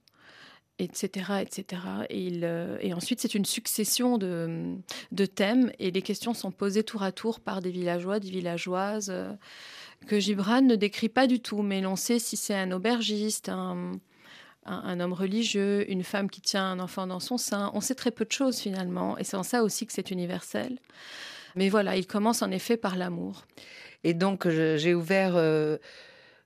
Etc. 0.78 1.42
etc. 1.42 1.82
Euh, 2.10 2.78
et 2.80 2.94
ensuite, 2.94 3.20
c'est 3.20 3.34
une 3.34 3.44
succession 3.44 4.18
de, 4.18 4.76
thèmes 5.26 5.70
et 5.78 5.90
les 5.90 6.02
questions 6.02 6.34
sont 6.34 6.50
posées 6.50 6.82
tour 6.82 7.02
à 7.02 7.12
tour 7.12 7.40
par 7.40 7.60
des 7.60 7.70
villageois, 7.70 8.20
des 8.20 8.30
villageoises 8.30 9.10
euh, 9.10 9.32
que 10.06 10.18
Gibran 10.18 10.62
ne 10.62 10.76
décrit 10.76 11.08
pas 11.08 11.26
du 11.26 11.40
tout, 11.40 11.62
mais 11.62 11.80
l'on 11.80 11.96
sait 11.96 12.18
si 12.18 12.36
c'est 12.36 12.54
un 12.54 12.72
aubergiste, 12.72 13.48
un, 13.48 13.92
un, 14.66 15.00
homme 15.00 15.12
religieux, 15.12 15.90
une 15.90 16.02
femme 16.02 16.28
qui 16.28 16.40
tient 16.40 16.64
un 16.64 16.80
enfant 16.80 17.06
dans 17.06 17.20
son 17.20 17.38
sein. 17.38 17.70
On 17.74 17.80
sait 17.80 17.94
très 17.94 18.10
peu 18.10 18.24
de 18.24 18.32
choses 18.32 18.58
finalement, 18.58 19.16
et 19.18 19.24
c'est 19.24 19.36
en 19.36 19.42
ça 19.42 19.62
aussi 19.62 19.86
que 19.86 19.92
c'est 19.92 20.10
universel. 20.10 20.78
Mais 21.54 21.68
voilà, 21.68 21.96
il 21.96 22.06
commence 22.06 22.42
en 22.42 22.50
effet 22.50 22.76
par 22.76 22.96
l'amour. 22.96 23.46
Et 24.04 24.14
donc, 24.14 24.48
j'ai 24.48 24.94
ouvert 24.94 25.36
euh, 25.36 25.78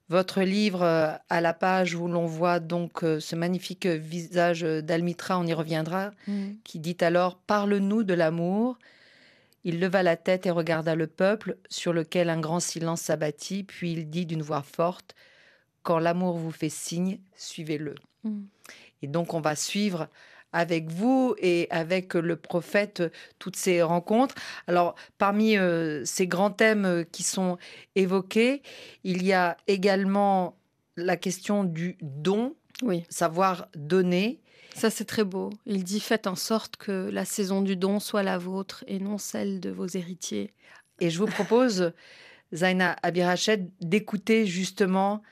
votre 0.09 0.43
livre 0.43 0.83
euh, 0.83 1.13
à 1.29 1.41
la 1.41 1.53
page 1.53 1.95
où 1.95 2.07
l'on 2.07 2.27
voit 2.27 2.61
donc 2.61 3.03
euh, 3.03 3.21
ce 3.21 3.35
magnifique 3.35 3.87
visage 3.87 4.63
d'Almitra, 4.63 5.39
on 5.39 5.47
y 5.47 5.55
reviendra, 5.55 6.13
mm. 6.27 6.53
qui 6.65 6.79
dit 6.79 6.97
alors 7.01 7.37
Parle-nous 7.37 8.05
de 8.05 8.15
l'amour. 8.15 8.79
Il 9.65 9.81
leva 9.81 10.05
la 10.05 10.17
tête 10.17 10.47
et 10.47 10.51
regarda 10.51 10.95
le 10.95 11.09
peuple, 11.09 11.57
sur 11.69 11.93
lequel 11.93 12.31
un 12.31 12.39
grand 12.39 12.61
silence 12.61 13.01
s'abattit, 13.01 13.65
puis 13.65 13.93
il 13.93 14.09
dit 14.09 14.25
d'une 14.25 14.43
voix 14.43 14.63
forte 14.63 15.17
Quand 15.83 15.99
l'amour 15.99 16.37
vous 16.37 16.53
fait 16.53 16.69
signe, 16.69 17.19
suivez-le. 17.37 17.97
Mm. 18.23 18.43
Et 19.03 19.09
donc, 19.09 19.35
on 19.35 19.41
va 19.41 19.57
suivre 19.57 20.09
avec 20.53 20.91
vous 20.91 21.35
et 21.39 21.67
avec 21.71 22.15
le 22.15 22.37
prophète 22.37 23.03
toutes 23.39 23.57
ces 23.57 23.83
rencontres. 23.83 24.35
Alors, 24.67 24.95
parmi 25.19 25.57
euh, 25.57 26.05
ces 26.05 26.27
grands 26.27 26.51
thèmes 26.51 27.05
qui 27.13 27.23
sont 27.23 27.59
évoqués, 27.95 28.63
il 29.05 29.25
y 29.25 29.33
a 29.33 29.57
également 29.67 30.57
la 30.97 31.17
question 31.17 31.65
du 31.65 31.97
don, 32.01 32.55
oui. 32.83 33.05
savoir 33.09 33.69
donner. 33.75 34.41
Ça, 34.75 34.91
c'est 34.91 35.05
très 35.05 35.25
beau. 35.25 35.51
Il 35.65 35.85
dit 35.85 36.01
Faites 36.01 36.27
en 36.27 36.37
sorte 36.37 36.77
que 36.77 37.09
la 37.11 37.25
saison 37.25 37.63
du 37.63 37.77
don 37.77 38.01
soit 38.01 38.23
la 38.23 38.39
vôtre 38.39 38.85
et 38.87 38.99
non 38.99 39.19
celle 39.19 39.61
de 39.61 39.71
vos 39.71 39.87
héritiers. 39.87 40.53
Et 41.01 41.11
je 41.11 41.19
vous 41.19 41.27
propose, 41.27 41.93
Zaina 42.55 42.97
Abirached, 43.03 43.71
d'écouter 43.81 44.47
justement 44.47 45.23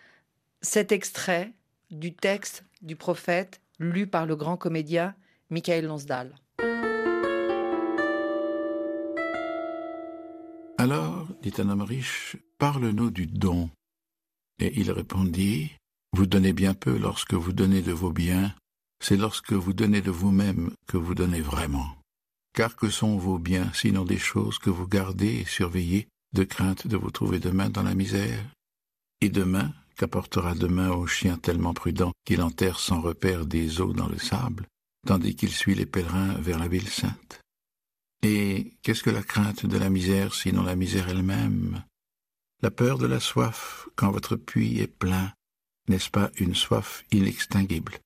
cet 0.60 0.92
extrait 0.92 1.52
du 1.90 2.14
texte 2.14 2.64
du 2.82 2.96
prophète 2.96 3.60
lu 3.78 4.06
par 4.06 4.26
le 4.26 4.36
grand 4.36 4.56
comédien 4.56 5.14
Michael 5.50 5.86
Lonsdal. 5.86 6.34
Alors, 10.78 11.28
dit 11.42 11.52
un 11.58 11.68
homme 11.68 11.82
riche, 11.82 12.36
parle-nous 12.58 13.10
du 13.10 13.26
don. 13.26 13.70
Et 14.58 14.80
il 14.80 14.90
répondit, 14.90 15.72
Vous 16.12 16.26
donnez 16.26 16.52
bien 16.52 16.74
peu 16.74 16.96
lorsque 16.96 17.34
vous 17.34 17.52
donnez 17.52 17.82
de 17.82 17.92
vos 17.92 18.12
biens, 18.12 18.54
c'est 19.00 19.16
lorsque 19.16 19.52
vous 19.52 19.72
donnez 19.72 20.00
de 20.00 20.10
vous-même 20.10 20.70
que 20.86 20.96
vous 20.96 21.14
donnez 21.14 21.40
vraiment. 21.40 21.96
Car 22.54 22.76
que 22.76 22.88
sont 22.88 23.16
vos 23.16 23.38
biens 23.38 23.70
sinon 23.72 24.04
des 24.04 24.18
choses 24.18 24.58
que 24.58 24.70
vous 24.70 24.86
gardez 24.86 25.40
et 25.40 25.44
surveillez 25.44 26.06
de 26.32 26.44
crainte 26.44 26.86
de 26.86 26.96
vous 26.96 27.10
trouver 27.10 27.38
demain 27.38 27.68
dans 27.68 27.82
la 27.82 27.94
misère? 27.94 28.44
Et 29.20 29.28
demain, 29.28 29.72
qu'apportera 29.94 30.54
demain 30.54 30.90
au 30.90 31.06
chien 31.06 31.38
tellement 31.38 31.74
prudent 31.74 32.12
qu'il 32.24 32.42
enterre 32.42 32.78
sans 32.78 33.00
repère 33.00 33.46
des 33.46 33.80
eaux 33.80 33.92
dans 33.92 34.08
le 34.08 34.18
sable, 34.18 34.66
tandis 35.06 35.36
qu'il 35.36 35.50
suit 35.50 35.74
les 35.74 35.86
pèlerins 35.86 36.34
vers 36.34 36.58
la 36.58 36.68
ville 36.68 36.88
sainte. 36.88 37.40
Et 38.22 38.76
qu'est-ce 38.82 39.02
que 39.02 39.10
la 39.10 39.22
crainte 39.22 39.66
de 39.66 39.76
la 39.76 39.90
misère, 39.90 40.34
sinon 40.34 40.62
la 40.62 40.76
misère 40.76 41.08
elle-même? 41.08 41.84
La 42.62 42.70
peur 42.70 42.96
de 42.98 43.06
la 43.06 43.20
soif, 43.20 43.88
quand 43.96 44.10
votre 44.10 44.36
puits 44.36 44.80
est 44.80 44.86
plein, 44.86 45.32
n'est-ce 45.88 46.10
pas 46.10 46.30
une 46.36 46.54
soif 46.54 47.04
inextinguible? 47.12 47.98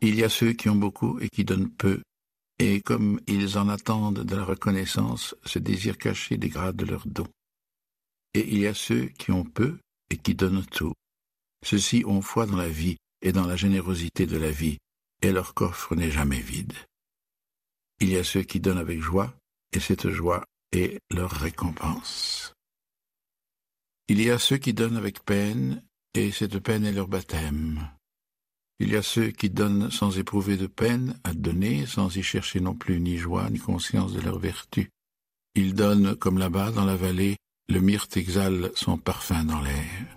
Il 0.00 0.14
y 0.14 0.22
a 0.22 0.28
ceux 0.28 0.52
qui 0.52 0.68
ont 0.68 0.76
beaucoup 0.76 1.18
et 1.20 1.28
qui 1.28 1.44
donnent 1.44 1.70
peu, 1.70 2.02
et 2.58 2.80
comme 2.80 3.20
ils 3.26 3.58
en 3.58 3.68
attendent 3.68 4.22
de 4.22 4.36
la 4.36 4.44
reconnaissance, 4.44 5.34
ce 5.44 5.58
désir 5.58 5.98
caché 5.98 6.36
dégrade 6.36 6.80
leurs 6.82 7.06
dons. 7.06 7.28
Et 8.34 8.46
il 8.52 8.60
y 8.60 8.66
a 8.66 8.74
ceux 8.74 9.06
qui 9.06 9.32
ont 9.32 9.44
peu 9.44 9.78
et 10.10 10.16
qui 10.16 10.34
donnent 10.34 10.64
tout. 10.66 10.92
Ceux-ci 11.64 12.04
ont 12.06 12.22
foi 12.22 12.46
dans 12.46 12.56
la 12.56 12.68
vie 12.68 12.96
et 13.22 13.32
dans 13.32 13.46
la 13.46 13.56
générosité 13.56 14.26
de 14.26 14.36
la 14.36 14.50
vie, 14.50 14.78
et 15.22 15.32
leur 15.32 15.54
coffre 15.54 15.96
n'est 15.96 16.10
jamais 16.10 16.40
vide. 16.40 16.74
Il 18.00 18.10
y 18.10 18.16
a 18.16 18.24
ceux 18.24 18.42
qui 18.42 18.60
donnent 18.60 18.78
avec 18.78 19.00
joie, 19.00 19.34
et 19.72 19.80
cette 19.80 20.10
joie 20.10 20.44
est 20.72 20.98
leur 21.10 21.30
récompense. 21.30 22.54
Il 24.08 24.20
y 24.22 24.30
a 24.30 24.38
ceux 24.38 24.58
qui 24.58 24.74
donnent 24.74 24.96
avec 24.96 25.24
peine, 25.24 25.82
et 26.14 26.30
cette 26.30 26.58
peine 26.60 26.84
est 26.84 26.92
leur 26.92 27.08
baptême. 27.08 27.90
Il 28.78 28.90
y 28.90 28.96
a 28.96 29.02
ceux 29.02 29.30
qui 29.30 29.48
donnent 29.48 29.90
sans 29.90 30.18
éprouver 30.18 30.56
de 30.56 30.66
peine 30.66 31.18
à 31.24 31.32
donner, 31.32 31.86
sans 31.86 32.14
y 32.14 32.22
chercher 32.22 32.60
non 32.60 32.74
plus 32.74 33.00
ni 33.00 33.16
joie 33.16 33.48
ni 33.48 33.58
conscience 33.58 34.12
de 34.12 34.20
leur 34.20 34.38
vertu. 34.38 34.90
Ils 35.54 35.74
donnent 35.74 36.14
comme 36.16 36.38
là-bas 36.38 36.70
dans 36.72 36.84
la 36.84 36.96
vallée, 36.96 37.36
le 37.68 37.80
myrte 37.80 38.16
exhale 38.16 38.70
son 38.74 38.96
parfum 38.96 39.44
dans 39.44 39.60
l'air. 39.60 40.16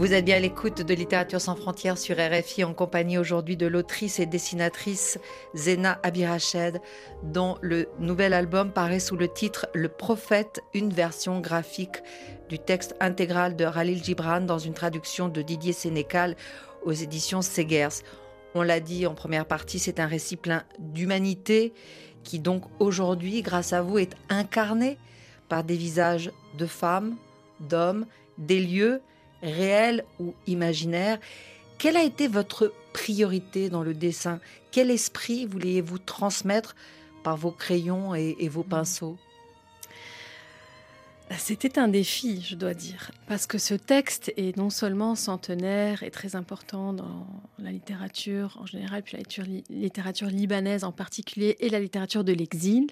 Vous 0.00 0.14
êtes 0.14 0.24
bien 0.24 0.36
à 0.36 0.40
l'écoute 0.40 0.80
de 0.80 0.94
Littérature 0.94 1.42
sans 1.42 1.56
frontières 1.56 1.98
sur 1.98 2.16
RFI 2.16 2.64
en 2.64 2.72
compagnie 2.72 3.18
aujourd'hui 3.18 3.58
de 3.58 3.66
l'autrice 3.66 4.18
et 4.18 4.24
dessinatrice 4.24 5.18
Zena 5.54 6.00
Abirached, 6.02 6.80
dont 7.22 7.58
le 7.60 7.86
nouvel 7.98 8.32
album 8.32 8.72
paraît 8.72 8.98
sous 8.98 9.18
le 9.18 9.28
titre 9.28 9.68
Le 9.74 9.90
Prophète, 9.90 10.62
une 10.72 10.90
version 10.90 11.38
graphique 11.40 12.02
du 12.48 12.58
texte 12.58 12.96
intégral 12.98 13.56
de 13.56 13.66
Khalil 13.66 14.02
Gibran 14.02 14.40
dans 14.40 14.58
une 14.58 14.72
traduction 14.72 15.28
de 15.28 15.42
Didier 15.42 15.74
Sénécal 15.74 16.34
aux 16.82 16.92
éditions 16.92 17.42
Segers. 17.42 18.00
On 18.54 18.62
l'a 18.62 18.80
dit 18.80 19.06
en 19.06 19.12
première 19.12 19.44
partie, 19.44 19.78
c'est 19.78 20.00
un 20.00 20.06
récit 20.06 20.36
plein 20.36 20.62
d'humanité 20.78 21.74
qui 22.24 22.38
donc 22.38 22.62
aujourd'hui, 22.78 23.42
grâce 23.42 23.74
à 23.74 23.82
vous, 23.82 23.98
est 23.98 24.16
incarné 24.30 24.96
par 25.50 25.62
des 25.62 25.76
visages 25.76 26.32
de 26.56 26.64
femmes, 26.64 27.16
d'hommes, 27.60 28.06
des 28.38 28.60
lieux 28.60 29.02
réel 29.42 30.04
ou 30.18 30.34
imaginaire. 30.46 31.18
Quelle 31.78 31.96
a 31.96 32.04
été 32.04 32.28
votre 32.28 32.72
priorité 32.92 33.70
dans 33.70 33.82
le 33.82 33.94
dessin? 33.94 34.40
Quel 34.70 34.90
esprit 34.90 35.46
vouliez-vous 35.46 35.98
transmettre 35.98 36.76
par 37.22 37.36
vos 37.36 37.50
crayons 37.50 38.14
et, 38.14 38.36
et 38.38 38.48
vos 38.48 38.62
pinceaux? 38.62 39.16
C'était 41.38 41.78
un 41.78 41.86
défi, 41.86 42.42
je 42.42 42.56
dois 42.56 42.74
dire, 42.74 43.12
parce 43.28 43.46
que 43.46 43.56
ce 43.56 43.74
texte 43.74 44.32
est 44.36 44.56
non 44.56 44.68
seulement 44.68 45.14
centenaire 45.14 46.02
et 46.02 46.10
très 46.10 46.34
important 46.34 46.92
dans 46.92 47.24
la 47.60 47.70
littérature 47.70 48.58
en 48.60 48.66
général, 48.66 49.04
puis 49.04 49.16
la 49.16 49.44
littérature 49.70 50.26
libanaise 50.26 50.82
en 50.82 50.90
particulier, 50.90 51.56
et 51.60 51.68
la 51.68 51.78
littérature 51.78 52.24
de 52.24 52.32
l'exil, 52.32 52.88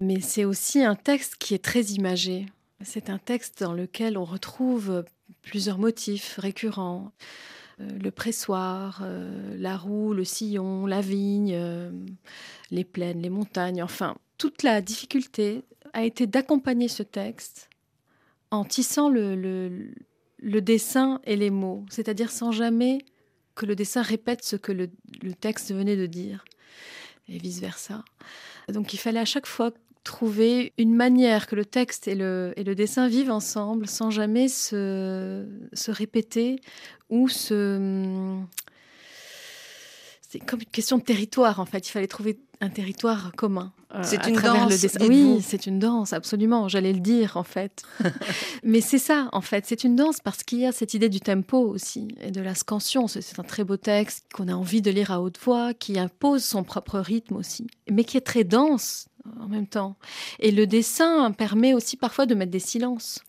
mais 0.00 0.20
c'est 0.20 0.44
aussi 0.44 0.82
un 0.82 0.96
texte 0.96 1.36
qui 1.38 1.54
est 1.54 1.64
très 1.64 1.82
imagé. 1.82 2.46
C'est 2.82 3.08
un 3.08 3.18
texte 3.18 3.62
dans 3.62 3.72
lequel 3.72 4.18
on 4.18 4.24
retrouve 4.24 5.04
plusieurs 5.42 5.78
motifs 5.78 6.36
récurrents. 6.38 7.12
Euh, 7.80 7.88
le 8.02 8.10
pressoir, 8.10 9.00
euh, 9.02 9.56
la 9.56 9.76
roue, 9.76 10.12
le 10.12 10.24
sillon, 10.24 10.86
la 10.86 11.00
vigne, 11.00 11.54
euh, 11.54 11.90
les 12.70 12.84
plaines, 12.84 13.22
les 13.22 13.30
montagnes, 13.30 13.82
enfin, 13.82 14.16
toute 14.36 14.62
la 14.62 14.80
difficulté 14.80 15.62
a 15.92 16.04
été 16.04 16.26
d'accompagner 16.26 16.88
ce 16.88 17.02
texte 17.02 17.68
en 18.50 18.64
tissant 18.64 19.08
le, 19.08 19.34
le, 20.38 20.60
dessin 20.60 21.20
et 21.24 21.36
les 21.36 21.50
mots, 21.50 21.84
c'est-à-dire 21.90 22.30
sans 22.30 22.50
jamais 22.50 22.98
que 23.54 23.66
le 23.66 23.76
dessin 23.76 24.02
répète 24.02 24.42
ce 24.42 24.56
que 24.56 24.72
le, 24.72 24.90
texte 25.40 25.72
venait 25.72 25.96
de 25.96 26.06
dire, 26.06 26.44
et 27.28 27.38
vice-versa. 27.38 28.04
Donc 28.68 28.94
il 28.94 28.98
fallait 28.98 29.20
à 29.20 29.24
chaque 29.24 29.46
fois 29.46 29.72
trouver 30.04 30.72
une 30.78 30.94
manière 30.94 31.46
que 31.46 31.56
le 31.56 31.64
texte 31.64 32.08
et 32.08 32.14
le, 32.14 32.52
et 32.56 32.64
le 32.64 32.74
dessin 32.74 33.08
vivent 33.08 33.30
ensemble 33.30 33.86
sans 33.86 34.10
jamais 34.10 34.48
se, 34.48 35.46
se 35.72 35.90
répéter 35.90 36.60
ou 37.10 37.28
se... 37.28 38.38
C'est 40.28 40.40
comme 40.40 40.60
une 40.60 40.66
question 40.66 40.98
de 40.98 41.02
territoire 41.02 41.58
en 41.58 41.64
fait. 41.64 41.88
Il 41.88 41.90
fallait 41.90 42.06
trouver 42.06 42.38
un 42.60 42.68
territoire 42.68 43.32
commun. 43.36 43.72
Euh, 43.94 44.02
c'est 44.02 44.26
une 44.26 44.36
danse. 44.36 44.86
Oui, 45.00 45.40
c'est 45.42 45.66
une 45.66 45.78
danse, 45.78 46.12
absolument. 46.12 46.68
J'allais 46.68 46.92
le 46.92 47.00
dire 47.00 47.36
en 47.36 47.44
fait. 47.44 47.82
Mais 48.62 48.82
c'est 48.82 48.98
ça 48.98 49.28
en 49.32 49.40
fait. 49.40 49.64
C'est 49.66 49.84
une 49.84 49.96
danse 49.96 50.20
parce 50.20 50.42
qu'il 50.42 50.58
y 50.58 50.66
a 50.66 50.72
cette 50.72 50.92
idée 50.92 51.08
du 51.08 51.20
tempo 51.20 51.58
aussi 51.58 52.08
et 52.20 52.30
de 52.30 52.42
la 52.42 52.54
scansion. 52.54 53.06
C'est 53.06 53.38
un 53.38 53.44
très 53.44 53.64
beau 53.64 53.78
texte 53.78 54.26
qu'on 54.34 54.48
a 54.48 54.54
envie 54.54 54.82
de 54.82 54.90
lire 54.90 55.10
à 55.10 55.22
haute 55.22 55.38
voix, 55.38 55.72
qui 55.72 55.98
impose 55.98 56.44
son 56.44 56.64
propre 56.64 56.98
rythme 56.98 57.36
aussi, 57.36 57.66
mais 57.90 58.04
qui 58.04 58.18
est 58.18 58.26
très 58.26 58.44
dense 58.44 59.08
en 59.40 59.48
même 59.48 59.66
temps. 59.66 59.96
Et 60.38 60.50
le 60.50 60.66
dessin 60.66 61.30
permet 61.32 61.74
aussi 61.74 61.96
parfois 61.96 62.26
de 62.26 62.34
mettre 62.34 62.52
des 62.52 62.58
silences 62.58 63.20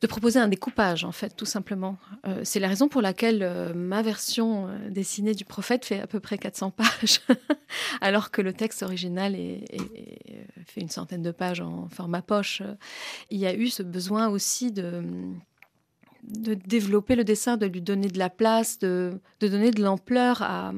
de 0.00 0.06
proposer 0.06 0.38
un 0.38 0.48
découpage, 0.48 1.04
en 1.04 1.12
fait, 1.12 1.34
tout 1.36 1.46
simplement. 1.46 1.96
Euh, 2.26 2.40
c'est 2.44 2.60
la 2.60 2.68
raison 2.68 2.88
pour 2.88 3.00
laquelle 3.02 3.42
euh, 3.42 3.72
ma 3.74 4.02
version 4.02 4.68
euh, 4.68 4.90
dessinée 4.90 5.34
du 5.34 5.44
prophète 5.44 5.84
fait 5.84 6.00
à 6.00 6.06
peu 6.06 6.20
près 6.20 6.38
400 6.38 6.70
pages, 6.70 7.20
alors 8.00 8.30
que 8.30 8.42
le 8.42 8.52
texte 8.52 8.82
original 8.82 9.34
fait 10.66 10.80
une 10.80 10.90
centaine 10.90 11.22
de 11.22 11.30
pages 11.30 11.60
en 11.60 11.88
format 11.88 12.22
poche. 12.22 12.62
Il 13.30 13.38
y 13.38 13.46
a 13.46 13.54
eu 13.54 13.68
ce 13.68 13.82
besoin 13.82 14.28
aussi 14.28 14.70
de 14.72 15.02
développer 16.22 17.14
le 17.14 17.24
dessin, 17.24 17.56
de 17.56 17.66
lui 17.66 17.80
donner 17.80 18.08
de 18.08 18.18
la 18.18 18.30
place, 18.30 18.78
de 18.78 19.20
donner 19.40 19.70
de 19.70 19.82
l'ampleur 19.82 20.42
à, 20.42 20.72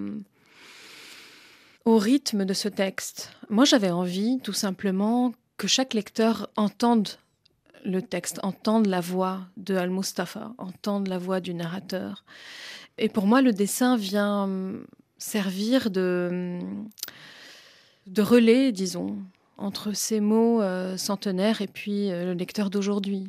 au 1.89 1.97
rythme 1.97 2.45
de 2.45 2.53
ce 2.53 2.69
texte. 2.69 3.33
Moi, 3.49 3.65
j'avais 3.65 3.91
envie, 3.91 4.41
tout 4.43 4.53
simplement, 4.53 5.33
que 5.57 5.67
chaque 5.67 5.95
lecteur 5.95 6.51
entende 6.57 7.09
le 7.85 8.03
texte, 8.03 8.41
entendre 8.43 8.91
la 8.91 9.01
voix 9.01 9.41
de 9.57 9.75
Al-Mustafa, 9.75 10.53
entendre 10.59 11.09
la 11.09 11.17
voix 11.17 11.41
du 11.41 11.55
narrateur. 11.55 12.25
Et 12.99 13.09
pour 13.09 13.27
moi, 13.27 13.41
le 13.41 13.53
dessin 13.53 13.97
vient 13.97 14.43
hum, 14.43 14.87
servir 15.17 15.91
de, 15.91 16.29
hum, 16.31 16.89
de 18.07 18.23
relais, 18.23 18.71
disons, 18.71 19.17
entre 19.57 19.95
ces 19.95 20.21
mots 20.21 20.61
euh, 20.61 20.99
centenaires 20.99 21.63
et 21.63 21.69
puis 21.69 22.11
euh, 22.11 22.27
le 22.27 22.33
lecteur 22.35 22.69
d'aujourd'hui. 22.69 23.29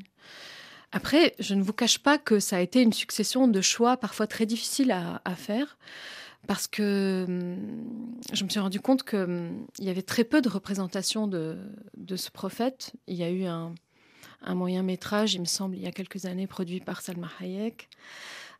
Après, 0.92 1.34
je 1.40 1.54
ne 1.54 1.64
vous 1.64 1.74
cache 1.74 2.00
pas 2.00 2.18
que 2.18 2.40
ça 2.40 2.58
a 2.58 2.60
été 2.60 2.82
une 2.82 2.94
succession 2.94 3.48
de 3.48 3.62
choix 3.62 3.96
parfois 3.96 4.28
très 4.28 4.46
difficiles 4.46 4.92
à, 4.92 5.36
faire 5.36 5.78
parce 6.48 6.68
que 6.68 7.26
hum, 7.28 8.20
je 8.34 8.44
me 8.44 8.50
suis 8.50 8.60
rendu 8.60 8.80
compte 8.80 9.04
qu'il 9.04 9.66
y 9.80 9.90
avait 9.90 10.02
très 10.02 10.24
peu 10.24 10.42
de 10.42 10.50
représentation 10.50 11.28
de, 11.28 11.58
ce 12.16 12.32
prophète. 12.32 12.94
Il 13.08 13.16
y 13.16 13.24
a 13.24 13.30
eu 13.30 13.46
un 13.46 13.74
moyen 14.56 14.84
métrage, 14.84 15.34
il 15.34 15.42
me 15.42 15.46
semble, 15.46 15.76
il 15.76 15.82
y 15.82 15.88
a 15.88 15.92
quelques 15.92 16.26
années, 16.26 16.48
produit 16.48 16.80
par 16.80 17.02
Salma 17.02 17.30
Hayek. 17.40 17.90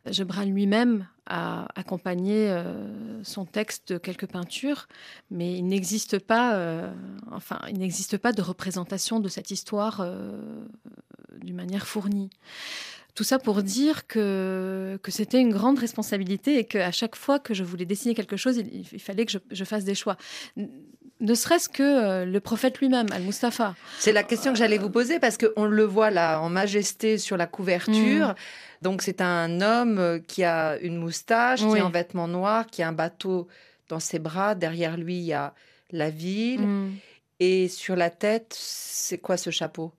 Gebran 0.06 0.44
lui-même 0.44 1.06
a 1.26 1.68
accompagné 1.76 2.48
euh, 2.48 3.22
son 3.22 3.44
texte 3.44 3.92
de 3.92 3.98
quelques 3.98 4.26
peintures, 4.26 4.88
mais 5.30 5.56
il 5.56 5.66
n'existe 5.66 6.18
pas, 6.18 6.56
euh, 6.56 6.92
enfin, 7.30 7.60
il 7.68 7.78
n'existe 7.78 8.18
pas 8.18 8.32
de 8.32 8.42
représentation 8.42 9.20
de 9.20 9.28
cette 9.28 9.50
histoire 9.50 10.00
euh, 10.00 10.64
d'une 11.38 11.54
manière 11.54 11.86
fournie. 11.86 12.30
Tout 13.14 13.24
ça 13.24 13.38
pour 13.38 13.62
dire 13.62 14.06
que, 14.06 14.98
que 15.02 15.10
c'était 15.10 15.40
une 15.40 15.52
grande 15.52 15.78
responsabilité 15.78 16.58
et 16.58 16.64
qu'à 16.64 16.92
chaque 16.92 17.16
fois 17.16 17.38
que 17.38 17.54
je 17.54 17.64
voulais 17.64 17.84
dessiner 17.84 18.14
quelque 18.14 18.36
chose, 18.36 18.56
il, 18.56 19.00
fallait 19.00 19.26
que 19.26 19.32
je, 19.50 19.64
fasse 19.64 19.84
des 19.84 19.94
choix. 19.94 20.16
Ne 21.20 21.34
serait-ce 21.34 21.68
que 21.68 21.82
euh, 21.82 22.24
le 22.24 22.40
prophète 22.40 22.78
lui-même, 22.78 23.06
Al-Mustafa. 23.12 23.74
C'est 23.98 24.12
la 24.12 24.22
question 24.22 24.52
que 24.52 24.58
j'allais 24.58 24.78
vous 24.78 24.88
poser 24.88 25.18
parce 25.18 25.36
qu'on 25.36 25.66
le 25.66 25.84
voit 25.84 26.10
là 26.10 26.40
en 26.40 26.48
majesté 26.48 27.18
sur 27.18 27.36
la 27.36 27.46
couverture. 27.46 28.28
Mm. 28.28 28.34
Donc 28.82 29.02
c'est 29.02 29.20
un 29.20 29.60
homme 29.60 29.98
euh, 29.98 30.18
qui 30.18 30.44
a 30.44 30.78
une 30.78 30.96
moustache, 30.96 31.60
qui 31.60 31.76
est 31.76 31.82
en 31.82 31.90
vêtements 31.90 32.28
noirs, 32.28 32.66
qui 32.66 32.82
a 32.82 32.88
un 32.88 32.92
bateau 32.92 33.48
dans 33.88 34.00
ses 34.00 34.18
bras. 34.18 34.54
Derrière 34.54 34.96
lui, 34.96 35.16
il 35.16 35.24
y 35.24 35.34
a 35.34 35.54
la 35.90 36.08
ville. 36.08 36.66
Mm. 36.66 36.96
Et 37.40 37.68
sur 37.68 37.96
la 37.96 38.08
tête, 38.08 38.54
c'est 38.58 39.18
quoi 39.18 39.36
ce 39.36 39.50
chapeau? 39.50 39.92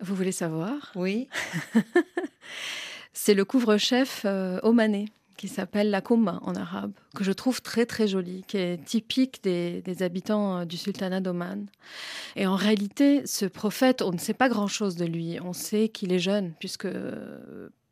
Vous 0.00 0.16
voulez 0.16 0.32
savoir? 0.32 0.90
Oui. 0.96 1.28
c'est 3.12 3.34
le 3.34 3.44
couvre-chef 3.44 4.22
euh, 4.24 4.58
omanais 4.64 5.06
qui 5.36 5.48
s'appelle 5.48 5.90
la 5.90 6.00
Kouma 6.00 6.38
en 6.42 6.54
arabe, 6.54 6.92
que 7.14 7.24
je 7.24 7.32
trouve 7.32 7.62
très 7.62 7.86
très 7.86 8.06
joli, 8.06 8.44
qui 8.46 8.56
est 8.56 8.84
typique 8.84 9.42
des, 9.42 9.82
habitants 10.02 10.58
euh, 10.58 10.64
du 10.64 10.76
sultanat 10.76 11.20
d'Oman. 11.20 11.66
Et 12.36 12.46
en 12.46 12.56
réalité, 12.56 13.26
ce 13.26 13.46
prophète, 13.46 14.02
on 14.02 14.12
ne 14.12 14.18
sait 14.18 14.34
pas 14.34 14.48
grand-chose 14.48 14.96
de 14.96 15.04
lui. 15.04 15.38
On 15.42 15.52
sait 15.52 15.88
qu'il 15.88 16.12
est 16.12 16.18
jeune, 16.18 16.52
puisque 16.58 16.88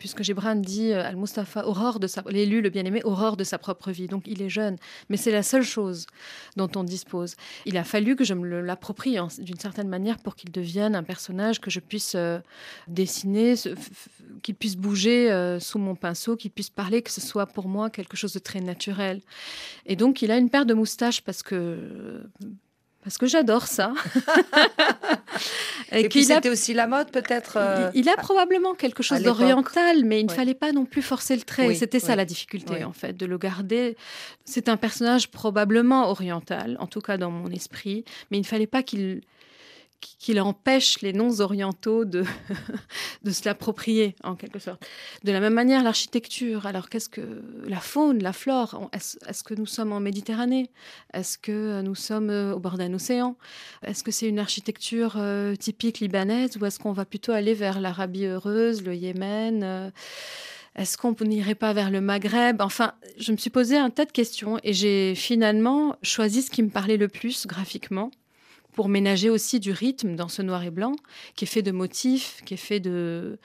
puisque 0.00 0.22
Gibran 0.22 0.56
dit 0.56 0.92
euh, 0.92 1.04
Al-Mustafa, 1.04 1.66
aurore 1.66 2.00
de 2.00 2.08
sa, 2.08 2.24
l'élu, 2.28 2.62
le 2.62 2.70
bien-aimé, 2.70 3.02
aurore 3.04 3.36
de 3.36 3.44
sa 3.44 3.58
propre 3.58 3.92
vie. 3.92 4.08
Donc 4.08 4.24
il 4.26 4.42
est 4.42 4.48
jeune, 4.48 4.76
mais 5.10 5.16
c'est 5.16 5.30
la 5.30 5.44
seule 5.44 5.62
chose 5.62 6.06
dont 6.56 6.70
on 6.74 6.82
dispose. 6.82 7.36
Il 7.66 7.76
a 7.76 7.84
fallu 7.84 8.16
que 8.16 8.24
je 8.24 8.34
me 8.34 8.60
l'approprie 8.62 9.18
d'une 9.38 9.58
certaine 9.58 9.88
manière 9.88 10.18
pour 10.18 10.34
qu'il 10.34 10.50
devienne 10.50 10.96
un 10.96 11.02
personnage 11.04 11.60
que 11.60 11.70
je 11.70 11.80
puisse 11.80 12.14
euh, 12.16 12.40
dessiner, 12.88 13.54
qu'il 14.42 14.54
puisse 14.54 14.76
bouger 14.76 15.30
euh, 15.30 15.60
sous 15.60 15.78
mon 15.78 15.94
pinceau, 15.94 16.34
qu'il 16.34 16.50
puisse 16.50 16.70
parler, 16.70 17.02
que 17.02 17.10
ce 17.10 17.20
soit 17.20 17.46
pour 17.46 17.68
moi 17.68 17.90
quelque 17.90 18.16
chose 18.16 18.32
de 18.32 18.38
très 18.38 18.60
naturel. 18.60 19.20
Et 19.84 19.96
donc 19.96 20.22
il 20.22 20.30
a 20.30 20.38
une 20.38 20.48
paire 20.48 20.64
de 20.64 20.74
moustaches 20.74 21.20
parce 21.20 21.42
que 21.42 22.22
parce 23.02 23.16
que 23.16 23.26
j'adore 23.26 23.66
ça. 23.66 23.92
et, 25.92 26.08
puis 26.08 26.24
c'était 26.24 26.50
aussi 26.50 26.74
la 26.74 26.86
mode 26.86 27.10
peut-être. 27.10 27.54
Euh, 27.56 27.90
il, 27.94 28.08
a 28.08 28.16
probablement 28.16 28.74
quelque 28.74 29.02
chose 29.02 29.22
d'oriental, 29.22 30.04
mais 30.04 30.20
il 30.20 30.26
ne 30.26 30.32
fallait 30.32 30.54
pas 30.54 30.72
non 30.72 30.84
plus 30.84 31.02
forcer 31.02 31.36
le 31.36 31.42
trait. 31.42 31.74
c'était 31.74 32.00
ça 32.00 32.16
la 32.16 32.24
difficulté 32.24 32.84
en 32.84 32.92
fait, 32.92 33.16
de 33.16 33.26
le 33.26 33.38
garder. 33.38 33.96
C'est 34.44 34.68
un 34.68 34.76
personnage 34.76 35.30
probablement 35.30 36.10
oriental, 36.10 36.76
en 36.80 36.86
tout 36.86 37.00
cas 37.00 37.16
dans 37.16 37.30
mon 37.30 37.50
esprit, 37.50 38.04
mais 38.30 38.38
il 38.38 38.42
ne 38.42 38.46
fallait 38.46 38.66
pas 38.66 38.82
qu'il 38.82 39.22
qu'il 40.00 40.40
empêche 40.40 41.00
les 41.00 41.12
non-orientaux 41.12 42.04
de, 42.04 42.24
de 43.24 43.30
se 43.30 43.44
l'approprier, 43.44 44.16
en 44.24 44.34
quelque 44.34 44.58
sorte. 44.58 44.86
De 45.24 45.32
la 45.32 45.40
même 45.40 45.54
manière, 45.54 45.82
l'architecture. 45.82 46.66
Alors, 46.66 46.88
qu'est-ce 46.88 47.08
que 47.08 47.42
la 47.64 47.80
faune, 47.80 48.22
la 48.22 48.32
flore 48.32 48.90
Est-ce 48.92 49.42
que 49.42 49.54
nous 49.54 49.66
sommes 49.66 49.92
en 49.92 50.00
Méditerranée? 50.00 50.70
Est-ce 51.12 51.38
que 51.38 51.82
nous 51.82 51.94
sommes 51.94 52.30
euh, 52.30 52.54
au 52.54 52.58
bord 52.58 52.78
d'un 52.78 52.92
océan? 52.94 53.36
Est-ce 53.84 54.02
que 54.02 54.10
c'est 54.10 54.26
une 54.26 54.38
architecture 54.38 55.14
euh, 55.16 55.54
typique 55.56 56.00
libanaise 56.00 56.56
ou 56.56 56.66
est-ce 56.66 56.78
qu'on 56.78 56.92
va 56.92 57.04
plutôt 57.04 57.32
aller 57.32 57.54
vers 57.54 57.80
l'Arabie 57.80 58.26
heureuse, 58.26 58.82
le 58.82 58.94
Yémen 58.94 59.62
euh, 59.62 59.90
est-ce 60.76 60.96
qu'on 60.96 61.14
n'irait 61.22 61.56
pas 61.56 61.72
vers 61.72 61.90
le 61.90 62.00
Maghreb? 62.00 62.62
Enfin, 62.62 62.94
je 63.18 63.32
me 63.32 63.36
suis 63.36 63.50
posé 63.50 63.76
un 63.76 63.90
tas 63.90 64.04
de 64.04 64.12
questions 64.12 64.58
et 64.62 64.72
j'ai 64.72 65.16
finalement 65.16 65.96
choisi 66.02 66.42
ce 66.42 66.50
qui 66.50 66.62
me 66.62 66.70
parlait 66.70 66.96
le 66.96 67.08
plus 67.08 67.46
graphiquement 67.46 68.12
pour 68.80 68.88
ménager 68.88 69.28
aussi 69.28 69.60
du 69.60 69.72
rythme 69.72 70.16
dans 70.16 70.28
ce 70.28 70.40
noir 70.40 70.64
et 70.64 70.70
blanc, 70.70 70.96
qui 71.36 71.44
est 71.44 71.46
fait 71.46 71.60
de 71.60 71.70
motifs, 71.70 72.40
qui 72.46 72.54
est 72.54 72.56
fait 72.56 72.80
de, 72.80 73.38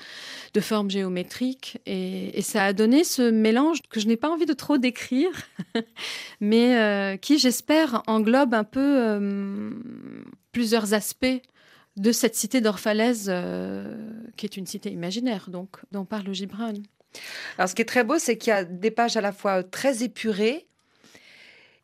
formes 0.61 0.89
géométriques. 0.89 1.77
Et, 1.85 2.41
ça 2.41 2.63
a 2.63 2.71
donné 2.71 3.03
ce 3.03 3.31
mélange 3.31 3.79
que 3.89 3.99
je 3.99 4.07
n'ai 4.07 4.15
pas 4.15 4.29
envie 4.29 4.45
de 4.45 4.53
trop 4.53 4.77
décrire, 4.77 5.31
mais 6.39 6.77
euh, 6.77 7.17
qui, 7.17 7.37
j'espère, 7.37 8.01
englobe 8.07 8.53
un 8.53 8.63
peu 8.63 8.79
euh, 8.79 9.71
plusieurs 10.53 10.93
aspects 10.93 11.41
de 11.97 12.13
cette 12.13 12.35
cité 12.35 12.61
d'Orphalaise, 12.61 13.25
euh, 13.27 13.93
qui 14.37 14.45
est 14.45 14.55
une 14.55 14.65
cité 14.65 14.89
imaginaire, 14.89 15.49
donc, 15.49 15.79
dont 15.91 16.05
parle 16.05 16.33
Gibran. 16.33 16.75
Alors, 17.57 17.67
ce 17.67 17.75
qui 17.75 17.81
est 17.81 17.91
très 17.93 18.05
beau, 18.05 18.19
c'est 18.19 18.37
qu'il 18.37 18.51
y 18.51 18.53
a 18.53 18.63
des 18.63 18.89
pages 18.89 19.17
à 19.17 19.21
la 19.21 19.33
fois 19.33 19.63
très 19.63 20.01
épurées, 20.01 20.65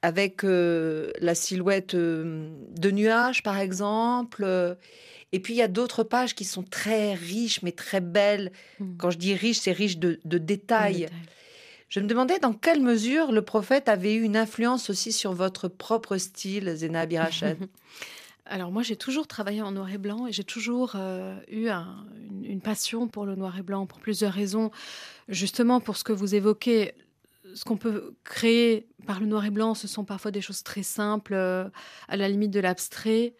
avec 0.01 0.43
euh, 0.43 1.11
la 1.19 1.35
silhouette 1.35 1.93
euh, 1.95 2.49
de 2.77 2.91
nuages, 2.91 3.43
par 3.43 3.57
exemple. 3.59 4.45
et 5.31 5.39
puis, 5.39 5.53
il 5.53 5.57
y 5.57 5.61
a 5.61 5.67
d'autres 5.67 6.03
pages 6.03 6.35
qui 6.35 6.43
sont 6.45 6.63
très 6.63 7.13
riches, 7.13 7.61
mais 7.61 7.71
très 7.71 8.01
belles. 8.01 8.51
Mm. 8.79 8.97
Quand 8.97 9.11
je 9.11 9.17
dis 9.17 9.33
riche, 9.35 9.59
c'est 9.59 9.71
riche 9.71 9.97
de, 9.97 10.19
de 10.25 10.37
détails. 10.37 11.01
Détail. 11.01 11.17
Je 11.89 11.99
me 11.99 12.07
demandais 12.07 12.39
dans 12.39 12.53
quelle 12.53 12.81
mesure 12.81 13.31
le 13.33 13.41
prophète 13.41 13.89
avait 13.89 14.13
eu 14.15 14.21
une 14.21 14.37
influence 14.37 14.89
aussi 14.89 15.11
sur 15.11 15.33
votre 15.33 15.67
propre 15.67 16.17
style, 16.17 16.71
Zéna 16.75 17.01
Abirachet. 17.01 17.57
Alors 18.45 18.71
moi, 18.71 18.81
j'ai 18.81 18.95
toujours 18.95 19.27
travaillé 19.27 19.61
en 19.61 19.71
noir 19.71 19.91
et 19.91 19.97
blanc 19.97 20.25
et 20.25 20.31
j'ai 20.31 20.43
toujours 20.45 20.93
euh, 20.95 21.37
eu 21.49 21.67
un- 21.67 22.05
une, 22.29 22.45
une 22.45 22.61
passion 22.61 23.07
pour 23.07 23.25
le 23.25 23.35
noir 23.35 23.57
et 23.57 23.61
blanc 23.61 23.85
pour 23.85 23.99
plusieurs 23.99 24.33
raisons. 24.33 24.71
Justement, 25.29 25.79
pour 25.79 25.95
ce 25.97 26.03
que 26.03 26.11
vous 26.13 26.33
évoquez, 26.33 26.93
ce 27.53 27.63
qu'on 27.65 27.77
peut 27.77 28.13
créer 28.23 28.87
par 29.05 29.19
le 29.19 29.25
noir 29.25 29.45
et 29.45 29.49
blanc, 29.49 29.73
ce 29.73 29.87
sont 29.87 30.05
parfois 30.05 30.31
des 30.31 30.41
choses 30.41 30.63
très 30.63 30.83
simples, 30.83 31.33
euh, 31.33 31.67
à 32.07 32.17
la 32.17 32.29
limite 32.29 32.51
de 32.51 32.59
l'abstrait, 32.59 33.33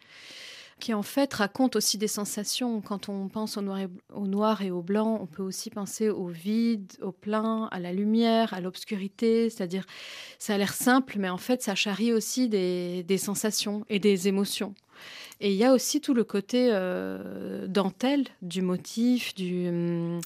qui 0.80 0.94
en 0.94 1.04
fait 1.04 1.34
racontent 1.34 1.78
aussi 1.78 1.98
des 1.98 2.08
sensations. 2.08 2.82
Quand 2.82 3.10
on 3.10 3.28
pense 3.28 3.58
au 3.58 3.62
noir, 3.62 4.62
et, 4.62 4.72
au 4.72 4.82
blanc, 4.82 5.20
on 5.22 5.28
peut 5.28 5.44
aussi 5.44 5.70
penser 5.70 6.10
au 6.10 6.28
vide, 6.28 6.92
au 7.02 7.12
plein, 7.12 7.68
à 7.72 7.80
la 7.80 7.94
lumière, 7.94 8.54
à 8.54 8.62
l'obscurité. 8.62 9.50
C'est-à-dire, 9.50 9.86
ça 10.40 10.56
a 10.56 10.58
l'air 10.58 10.74
simple, 10.74 11.18
mais 11.20 11.30
en 11.30 11.38
fait, 11.38 11.62
ça 11.62 11.76
charrie 11.76 12.14
aussi 12.14 12.50
des 12.50 13.18
sensations 13.18 13.86
et 13.90 14.00
des 14.00 14.28
émotions. 14.28 14.74
Et 15.44 15.52
il 15.52 15.58
y 15.58 15.66
a 15.66 15.74
aussi 15.74 16.02
tout 16.02 16.14
le 16.14 16.24
côté 16.24 16.70
euh, 16.72 17.66
dentelle 17.68 18.26
du 18.44 18.62
motif, 18.62 19.34
du 19.34 19.68
hum, 19.68 20.22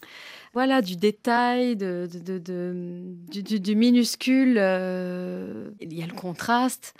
voilà, 0.53 0.81
du 0.81 0.97
détail, 0.97 1.77
du, 1.77 3.75
minuscule. 3.75 4.57
euh, 4.57 5.71
il 5.79 5.93
y 5.93 6.03
a 6.03 6.05
le 6.05 6.13
contraste. 6.13 6.93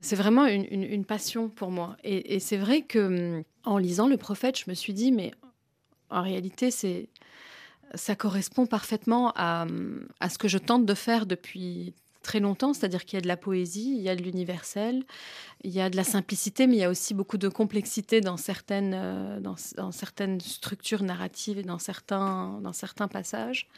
C'est 0.00 0.16
vraiment 0.16 0.46
une 0.46 1.04
passion 1.04 1.48
pour 1.48 1.70
moi. 1.70 1.96
Et, 2.02 2.34
et 2.34 2.40
c'est 2.40 2.56
vrai 2.56 2.82
que 2.82 3.36
hum, 3.36 3.44
en 3.62 3.78
lisant 3.78 4.08
le 4.08 4.16
prophète, 4.16 4.58
je 4.58 4.64
me 4.68 4.74
suis 4.74 4.92
dit, 4.92 5.12
mais 5.12 5.30
en 6.10 6.22
réalité, 6.22 6.72
c'est 6.72 7.08
ça 7.94 8.16
correspond 8.16 8.66
parfaitement 8.66 9.32
à, 9.36 9.62
hum, 9.62 10.08
à 10.18 10.28
ce 10.28 10.38
que 10.38 10.48
je 10.48 10.58
tente 10.58 10.86
de 10.86 10.94
faire 10.94 11.26
depuis 11.26 11.94
très 12.24 12.40
longtemps, 12.40 12.72
c'est-à-dire 12.74 13.04
qu'il 13.04 13.16
y 13.16 13.18
a 13.18 13.20
de 13.20 13.28
la 13.28 13.36
poésie, 13.36 13.94
il 13.96 14.02
y 14.02 14.08
a 14.08 14.16
de 14.16 14.22
l'universel, 14.22 15.04
il 15.62 15.70
y 15.70 15.80
a 15.80 15.88
de 15.88 15.96
la 15.96 16.02
simplicité, 16.02 16.66
mais 16.66 16.74
il 16.74 16.80
y 16.80 16.84
a 16.84 16.90
aussi 16.90 17.14
beaucoup 17.14 17.38
de 17.38 17.48
complexité 17.48 18.20
dans 18.20 18.36
certaines, 18.36 18.94
euh, 18.96 19.38
dans, 19.40 19.92
certaines 19.92 20.40
structures 20.40 21.04
narratives 21.04 21.58
et 21.58 21.62
dans 21.62 21.78
certains, 21.78 22.58
dans 22.62 22.72
certains 22.72 23.06
passages. 23.06 23.68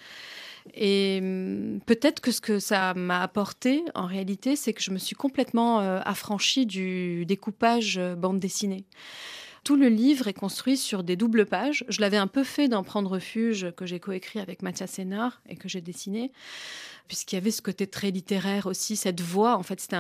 Et 0.75 1.19
hum, 1.21 1.81
peut-être 1.85 2.21
que 2.21 2.31
ce 2.31 2.41
que 2.41 2.59
ça 2.59 2.95
m'a 2.95 3.21
apporté, 3.23 3.85
en 3.95 4.07
réalité, 4.07 4.57
c'est 4.57 4.73
que 4.73 4.83
je 4.83 4.91
me 4.91 4.99
suis 4.99 5.17
complètement 5.17 5.81
euh, 5.81 6.01
affranchie 6.05 6.67
du 6.67 7.27
découpage 7.27 7.99
euh, 7.99 8.15
bande 8.15 8.41
dessinée. 8.41 8.85
Tout 9.67 9.75
le 9.75 9.89
livre 9.89 10.29
est 10.29 10.33
construit 10.33 10.77
sur 10.77 11.03
des 11.03 11.17
doubles 11.17 11.45
pages. 11.45 11.85
Je 11.89 12.01
l'avais 12.01 12.19
un 12.19 12.29
peu 12.29 12.45
fait 12.45 12.69
dans 12.69 12.85
Prendre 12.85 13.11
refuge, 13.11 13.73
que 13.77 13.85
j'ai 13.85 13.99
coécrit 13.99 14.39
avec 14.39 14.63
Mathias 14.63 14.93
Sénard 14.93 15.41
et 15.49 15.57
que 15.57 15.69
j'ai 15.69 15.81
dessiné, 15.81 16.31
puisqu'il 17.09 17.35
y 17.35 17.39
avait 17.39 17.51
ce 17.51 17.63
côté 17.63 17.89
très 17.89 18.13
littéraire 18.13 18.67
aussi, 18.67 18.95
cette 18.95 19.21
voix. 19.21 19.57
En 19.57 19.65
fait, 19.65 19.81
c'était 19.81 19.97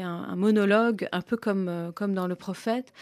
un, 0.00 0.16
un 0.28 0.34
monologue, 0.34 1.08
un 1.12 1.20
peu 1.20 1.36
comme, 1.36 1.68
euh, 1.68 1.92
comme 1.92 2.14
dans 2.14 2.26
Le 2.26 2.34
Prophète. 2.34 2.92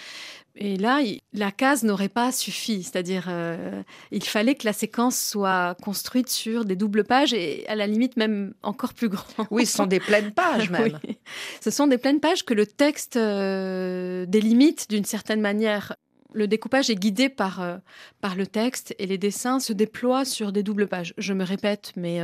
Et 0.58 0.76
là, 0.76 1.00
la 1.34 1.50
case 1.52 1.82
n'aurait 1.84 2.08
pas 2.08 2.32
suffi, 2.32 2.82
c'est-à-dire 2.82 3.26
euh, 3.28 3.82
il 4.10 4.24
fallait 4.24 4.54
que 4.54 4.64
la 4.64 4.72
séquence 4.72 5.18
soit 5.18 5.76
construite 5.82 6.30
sur 6.30 6.64
des 6.64 6.76
doubles 6.76 7.04
pages 7.04 7.34
et 7.34 7.66
à 7.68 7.74
la 7.74 7.86
limite 7.86 8.16
même 8.16 8.54
encore 8.62 8.94
plus 8.94 9.10
grand. 9.10 9.46
Oui, 9.50 9.66
ce 9.66 9.76
sont 9.76 9.86
des 9.86 10.00
pleines 10.00 10.32
pages 10.32 10.70
même. 10.70 10.98
Oui. 11.04 11.18
Ce 11.60 11.70
sont 11.70 11.86
des 11.86 11.98
pleines 11.98 12.20
pages 12.20 12.44
que 12.44 12.54
le 12.54 12.66
texte 12.66 13.16
euh, 13.16 14.24
délimite 14.26 14.88
d'une 14.88 15.04
certaine 15.04 15.42
manière. 15.42 15.94
Le 16.32 16.48
découpage 16.48 16.90
est 16.90 16.96
guidé 16.96 17.28
par, 17.28 17.60
euh, 17.60 17.76
par 18.22 18.34
le 18.34 18.46
texte 18.46 18.94
et 18.98 19.06
les 19.06 19.18
dessins 19.18 19.60
se 19.60 19.74
déploient 19.74 20.24
sur 20.24 20.52
des 20.52 20.62
doubles 20.62 20.86
pages. 20.86 21.12
Je 21.18 21.34
me 21.34 21.44
répète, 21.44 21.92
mais, 21.96 22.20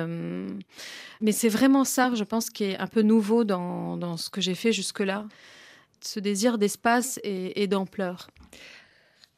mais 1.20 1.32
c'est 1.32 1.48
vraiment 1.48 1.84
ça, 1.84 2.10
je 2.14 2.24
pense, 2.24 2.50
qui 2.50 2.64
est 2.64 2.78
un 2.78 2.86
peu 2.86 3.02
nouveau 3.02 3.44
dans, 3.44 3.96
dans 3.96 4.16
ce 4.16 4.30
que 4.30 4.40
j'ai 4.40 4.54
fait 4.54 4.72
jusque-là. 4.72 5.26
Ce 6.02 6.20
désir 6.20 6.58
d'espace 6.58 7.18
et, 7.24 7.62
et 7.62 7.66
d'ampleur. 7.66 8.28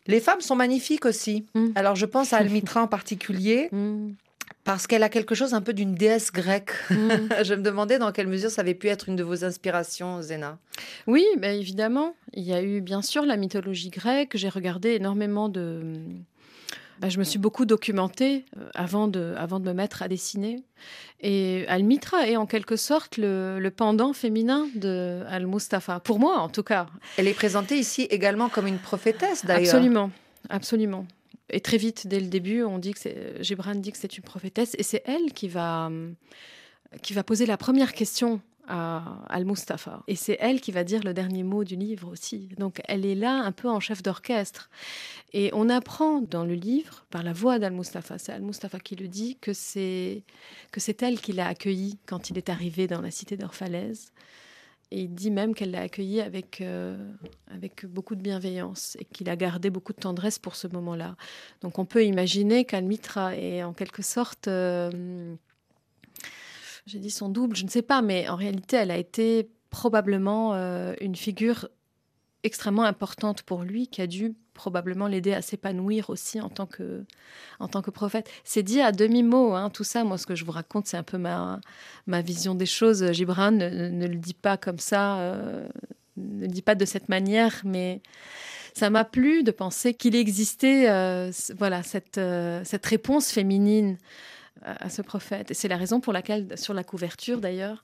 Les 0.07 0.21
femmes 0.21 0.41
sont 0.41 0.57
magnifiques 0.57 1.07
aussi. 1.07 1.47
Mm. 1.55 1.69
Alors, 1.75 1.97
je 1.97 2.07
pense 2.07 2.33
à 2.33 2.39
Almitra 2.39 2.83
en 2.83 2.89
particulier, 2.89 3.69
Mm, 3.73 4.13
parce 4.65 4.87
qu'elle 4.87 5.03
a 5.03 5.09
quelque 5.11 5.35
chose 5.35 5.53
un 5.55 5.61
peu 5.61 5.73
d'une 5.75 5.95
déesse 5.95 6.31
grecque. 6.33 6.73
mm. 6.91 6.97
je 7.45 7.55
me 7.55 7.63
demandais 7.63 7.99
dans 7.99 8.13
quelle 8.13 8.29
mesure 8.29 8.51
ça 8.51 8.61
avait 8.63 8.75
pu 8.75 8.89
être 8.89 9.09
une 9.09 9.17
de 9.17 9.23
vos 9.23 9.45
inspirations, 9.45 10.21
Zéna. 10.23 10.59
Oui, 11.07 11.25
bah, 11.39 11.53
évidemment. 11.53 12.15
Il 12.35 12.45
y 12.45 12.53
a 12.53 12.63
eu 12.63 12.81
bien 12.81 13.03
sûr 13.03 13.25
la 13.25 13.37
mythologie 13.37 13.91
grecque. 13.91 14.37
J'ai 14.37 14.49
regardé 14.49 14.91
énormément 14.91 15.49
de. 15.49 15.83
Bah, 17.01 17.09
je 17.09 17.19
me 17.19 17.25
suis 17.25 17.39
beaucoup 17.39 17.65
documentée 17.65 18.45
euh, 18.57 18.69
avant 18.75 19.09
de, 19.09 19.35
avant 19.37 19.61
de 19.61 19.65
me 19.65 19.73
mettre 19.73 20.03
à 20.03 20.09
dessiner. 20.09 20.63
Et 21.21 21.65
Almitra 21.69 22.29
est 22.29 22.37
en 22.37 22.47
quelque 22.47 22.77
sorte 22.77 23.17
le, 23.17 23.59
le 23.59 23.71
pendant 23.71 24.13
féminin 24.13 24.69
de 24.75 25.23
Al-Mustafa. 25.29 26.01
Pour 26.01 26.19
moi, 26.19 26.39
en 26.39 26.49
tout 26.49 26.63
cas. 26.63 26.87
Elle 27.17 27.29
est 27.29 27.35
présentée 27.35 27.77
ici 27.77 28.03
également 28.11 28.49
comme 28.49 28.67
une 28.67 28.79
prophétesse, 28.79 29.45
d'ailleurs. 29.45 29.75
Absolument. 29.75 30.11
Absolument. 30.51 31.07
Et 31.51 31.61
très 31.61 31.77
vite, 31.77 32.07
dès 32.07 32.21
le 32.21 32.27
début, 32.27 32.63
on 32.63 32.79
dit 32.79 32.93
que 32.93 33.01
c'est, 33.01 33.43
Gibran 33.43 33.75
dit 33.75 33.93
que 33.93 33.99
c'est 33.99 34.17
une 34.17 34.25
prophétesse. 34.25 34.75
Et 34.79 34.83
c'est 34.83 35.03
elle 35.07 35.33
qui 35.33 35.49
va, 35.49 35.87
hum, 35.87 36.15
qui 37.03 37.13
va 37.13 37.23
poser 37.23 37.47
la 37.47 37.57
première 37.57 37.93
question 37.93 38.41
à 38.69 39.23
Al-Mustafa. 39.29 40.03
Et 40.07 40.17
c'est 40.17 40.37
elle 40.41 40.61
qui 40.61 40.73
va 40.73 40.85
dire 40.85 41.03
le 41.03 41.15
dernier 41.15 41.43
mot 41.43 41.65
du 41.65 41.77
livre 41.77 42.11
aussi. 42.11 42.49
Donc 42.59 42.81
elle 42.85 43.05
est 43.05 43.15
là 43.15 43.35
un 43.35 43.53
peu 43.53 43.69
en 43.69 43.81
chef 43.81 44.03
d'orchestre. 44.03 44.71
Et 45.33 45.51
on 45.53 45.69
apprend 45.69 46.21
dans 46.21 46.45
le 46.45 46.55
livre, 46.55 47.05
par 47.11 47.23
la 47.23 47.33
voix 47.33 47.59
d'Al-Mustafa, 47.59 48.19
c'est 48.19 48.33
Al-Mustafa 48.33 48.79
qui 48.81 48.97
le 48.97 49.09
dit, 49.09 49.37
que 49.41 49.53
c'est, 49.53 50.23
que 50.73 50.81
c'est 50.81 51.03
elle 51.03 51.21
qui 51.21 51.33
l'a 51.33 51.49
accueilli 51.49 51.99
quand 52.07 52.31
il 52.31 52.39
est 52.39 52.49
arrivé 52.49 52.87
dans 52.87 53.01
la 53.01 53.11
cité 53.11 53.37
d'Orphalaise. 53.37 54.13
Et 54.91 55.03
il 55.03 55.15
dit 55.15 55.33
même 55.33 55.55
qu'elle 55.55 55.73
l'a 55.73 55.81
accueilli 55.81 56.21
avec, 56.21 56.61
euh, 56.61 56.97
avec 57.51 57.85
beaucoup 57.85 58.15
de 58.15 58.21
bienveillance 58.21 58.97
et 59.01 59.05
qu'il 59.05 59.29
a 59.29 59.35
gardé 59.35 59.71
beaucoup 59.71 59.93
de 59.93 59.99
tendresse 59.99 60.39
pour 60.39 60.55
ce 60.55 60.69
moment-là. 60.69 61.17
Donc 61.63 61.81
on 61.81 61.85
peut 61.85 62.05
imaginer 62.05 62.65
qu'Almitra 62.65 63.37
est 63.37 63.65
en 63.65 63.73
quelque 63.73 64.03
sorte, 64.03 64.47
euh, 64.47 65.35
j'ai 66.95 67.01
dit 67.01 67.11
son 67.11 67.29
double, 67.29 67.57
je 67.57 67.65
ne 67.65 67.69
sais 67.69 67.83
pas, 67.83 68.03
mais 68.03 68.29
en 68.29 68.37
réalité 68.37 68.77
elle 68.77 68.93
a 68.93 68.97
été 68.97 69.51
probablement 69.69 70.55
euh, 70.55 70.95
une 71.01 71.17
figure 71.17 71.69
extrêmement 72.45 72.85
importante 72.85 73.43
pour 73.43 73.63
lui 73.63 73.89
qui 73.89 74.01
a 74.01 74.07
dû 74.07 74.37
probablement 74.53 75.09
l'aider 75.09 75.35
à 75.35 75.43
s'épanouir 75.43 76.09
aussi 76.09 76.41
en 76.41 76.49
tant 76.49 76.67
que, 76.67 77.05
prophète. 77.91 78.31
C'est 78.45 78.63
dit 78.63 78.81
à 78.81 78.93
demi-mot, 78.93 79.55
hein, 79.55 79.71
tout 79.71 79.83
ça. 79.83 80.05
Moi, 80.05 80.19
ce 80.19 80.27
que 80.27 80.37
je 80.37 80.45
vous 80.45 80.53
raconte, 80.53 80.87
c'est 80.87 80.97
un 80.97 81.03
peu 81.03 81.19
ma, 81.19 81.59
vision 82.07 82.55
des 82.55 82.67
choses. 82.67 83.11
Gibran 83.11 83.51
ne, 83.51 84.07
le 84.07 84.15
dit 84.15 84.35
pas 84.35 84.57
comme 84.57 84.79
ça, 84.79 85.19
euh, 85.19 85.67
ne 86.17 86.43
le 86.43 86.47
dit 86.47 86.63
pas 86.63 86.77
de 86.77 86.85
cette 86.85 87.09
manière, 87.09 87.61
mais 87.65 88.03
ça 88.75 88.89
m'a 88.89 89.05
plu 89.05 89.43
de 89.43 89.51
penser 89.51 89.95
qu'il 89.95 90.15
existait 90.15 90.89
euh, 90.89 91.33
voilà, 91.59 91.83
cette 91.83 92.87
réponse 92.87 93.33
féminine 93.33 93.99
à, 94.63 94.85
à 94.87 94.89
ce 94.91 95.03
prophète. 95.03 95.51
Et 95.51 95.55
c'est 95.55 95.69
la 95.69 95.77
raison 95.77 96.01
pour 96.01 96.13
laquelle, 96.13 96.57
sur 96.59 96.75
la 96.75 96.85
couverture 96.85 97.41
d'ailleurs, 97.41 97.83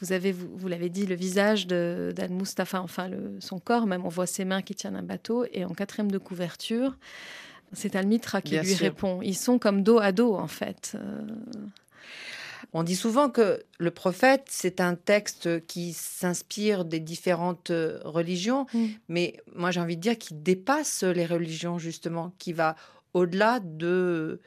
vous 0.00 0.12
avez, 0.12 0.32
vous, 0.32 0.48
vous 0.54 0.68
l'avez 0.68 0.88
dit, 0.88 1.06
le 1.06 1.14
visage 1.14 1.66
de- 1.66 2.12
d'Al-Mustafa, 2.14 2.80
enfin 2.80 3.08
le- 3.08 3.36
son 3.40 3.58
corps, 3.58 3.86
même 3.86 4.04
on 4.04 4.08
voit 4.10 4.26
ses 4.26 4.44
mains 4.44 4.62
qui 4.62 4.74
tiennent 4.74 4.96
un 4.96 5.02
bateau, 5.02 5.44
et 5.52 5.64
en 5.64 5.70
quatrième 5.74 6.10
de 6.10 6.18
couverture, 6.18 6.96
c'est 7.72 7.96
Al-Mitra 7.96 8.40
qui 8.42 8.52
Bien 8.52 8.62
lui 8.62 8.74
sûr. 8.74 8.80
répond. 8.86 9.20
Ils 9.22 9.36
sont 9.36 9.58
comme 9.58 9.82
dos 9.82 9.98
à 9.98 10.12
dos, 10.12 10.34
en 10.34 10.48
fait. 10.48 10.92
Euh, 10.94 11.22
On 12.72 12.82
dit 12.82 12.96
souvent 12.96 13.30
que 13.30 13.62
le 13.78 13.90
prophète, 13.90 14.44
c'est 14.50 14.80
un 14.80 14.94
texte 14.96 15.64
qui 15.66 15.92
s'inspire 15.92 16.84
des 16.84 17.00
différentes 17.00 17.70
euh, 17.70 18.00
religions, 18.04 18.66
Mm. 18.74 18.86
mais 19.08 19.36
moi 19.54 19.70
j'ai 19.70 19.80
envie 19.80 19.96
de 19.96 20.00
dire 20.02 20.18
qu'il 20.18 20.42
dépasse 20.42 21.02
les 21.04 21.26
religions, 21.26 21.78
justement, 21.78 22.32
qui 22.38 22.52
va 22.52 22.74
au-delà 23.14 23.60
de 23.60 24.40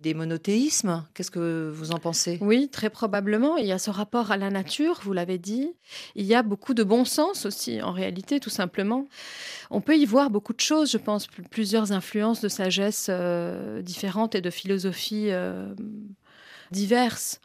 des 0.00 0.12
monothéismes. 0.12 1.04
Qu'est-ce 1.14 1.30
que 1.30 1.70
vous 1.74 1.92
en 1.92 1.98
pensez? 1.98 2.38
Oui, 2.40 2.68
très 2.68 2.90
probablement. 2.90 3.56
Il 3.56 3.66
y 3.66 3.72
a 3.72 3.78
ce 3.78 3.90
rapport 3.90 4.30
à 4.32 4.36
la 4.36 4.50
nature, 4.50 5.00
vous 5.02 5.12
l'avez 5.12 5.38
dit. 5.38 5.72
Il 6.14 6.26
y 6.26 6.34
a 6.34 6.42
beaucoup 6.42 6.74
de 6.74 6.82
bon 6.82 7.04
sens 7.04 7.46
aussi, 7.46 7.80
en 7.80 7.92
réalité, 7.92 8.40
tout 8.40 8.50
simplement. 8.50 9.06
On 9.70 9.80
peut 9.80 9.96
y 9.96 10.04
voir 10.04 10.30
beaucoup 10.30 10.52
de 10.52 10.60
choses, 10.60 10.90
je 10.90 10.98
pense, 10.98 11.26
pl- 11.26 11.48
plusieurs 11.48 11.92
influences 11.92 12.40
de 12.40 12.48
sagesse 12.48 13.06
euh, 13.08 13.82
différentes 13.82 14.34
et 14.34 14.40
de 14.40 14.50
philosophies 14.50 15.30
euh, 15.30 15.74
diverses. 16.70 17.40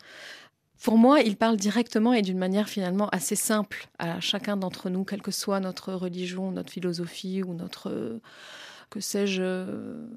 pour 0.83 0.97
moi, 0.97 1.19
il 1.21 1.35
parle 1.35 1.57
directement 1.57 2.13
et 2.13 2.21
d'une 2.21 2.37
manière 2.37 2.69
finalement 2.69 3.09
assez 3.09 3.35
simple 3.35 3.87
à 3.99 4.19
chacun 4.21 4.57
d'entre 4.57 4.89
nous, 4.89 5.03
quelle 5.03 5.21
que 5.21 5.31
soit 5.31 5.59
notre 5.59 5.93
religion, 5.93 6.51
notre 6.51 6.71
philosophie 6.71 7.43
ou 7.43 7.53
notre, 7.53 8.19
que 8.89 8.99
sais-je, 8.99 9.65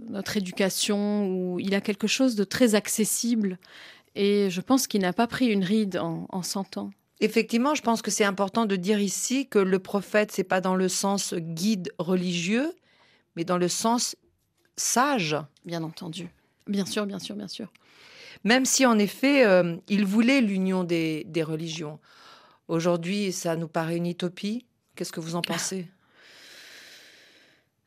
notre 0.08 0.36
éducation. 0.36 1.26
Où 1.28 1.60
il 1.60 1.74
a 1.74 1.80
quelque 1.80 2.06
chose 2.06 2.34
de 2.34 2.44
très 2.44 2.74
accessible 2.74 3.58
et 4.14 4.50
je 4.50 4.60
pense 4.60 4.86
qu'il 4.86 5.00
n'a 5.00 5.12
pas 5.12 5.26
pris 5.26 5.46
une 5.46 5.64
ride 5.64 5.96
en, 5.96 6.26
en 6.28 6.42
100 6.42 6.76
ans. 6.76 6.90
Effectivement, 7.20 7.74
je 7.74 7.82
pense 7.82 8.02
que 8.02 8.10
c'est 8.10 8.24
important 8.24 8.66
de 8.66 8.76
dire 8.76 9.00
ici 9.00 9.46
que 9.46 9.58
le 9.58 9.78
prophète, 9.78 10.32
c'est 10.32 10.44
pas 10.44 10.60
dans 10.60 10.74
le 10.74 10.88
sens 10.88 11.34
guide 11.34 11.92
religieux, 11.98 12.74
mais 13.36 13.44
dans 13.44 13.58
le 13.58 13.68
sens 13.68 14.16
sage. 14.76 15.36
Bien 15.64 15.82
entendu. 15.82 16.28
Bien 16.66 16.84
sûr, 16.84 17.06
bien 17.06 17.18
sûr, 17.18 17.36
bien 17.36 17.48
sûr. 17.48 17.72
Même 18.44 18.64
si 18.64 18.84
en 18.86 18.98
effet, 18.98 19.46
euh, 19.46 19.76
il 19.88 20.04
voulait 20.04 20.40
l'union 20.40 20.84
des, 20.84 21.24
des 21.28 21.42
religions. 21.42 22.00
Aujourd'hui, 22.68 23.32
ça 23.32 23.56
nous 23.56 23.68
paraît 23.68 23.96
une 23.96 24.06
utopie. 24.06 24.66
Qu'est-ce 24.96 25.12
que 25.12 25.20
vous 25.20 25.36
en 25.36 25.42
pensez? 25.42 25.86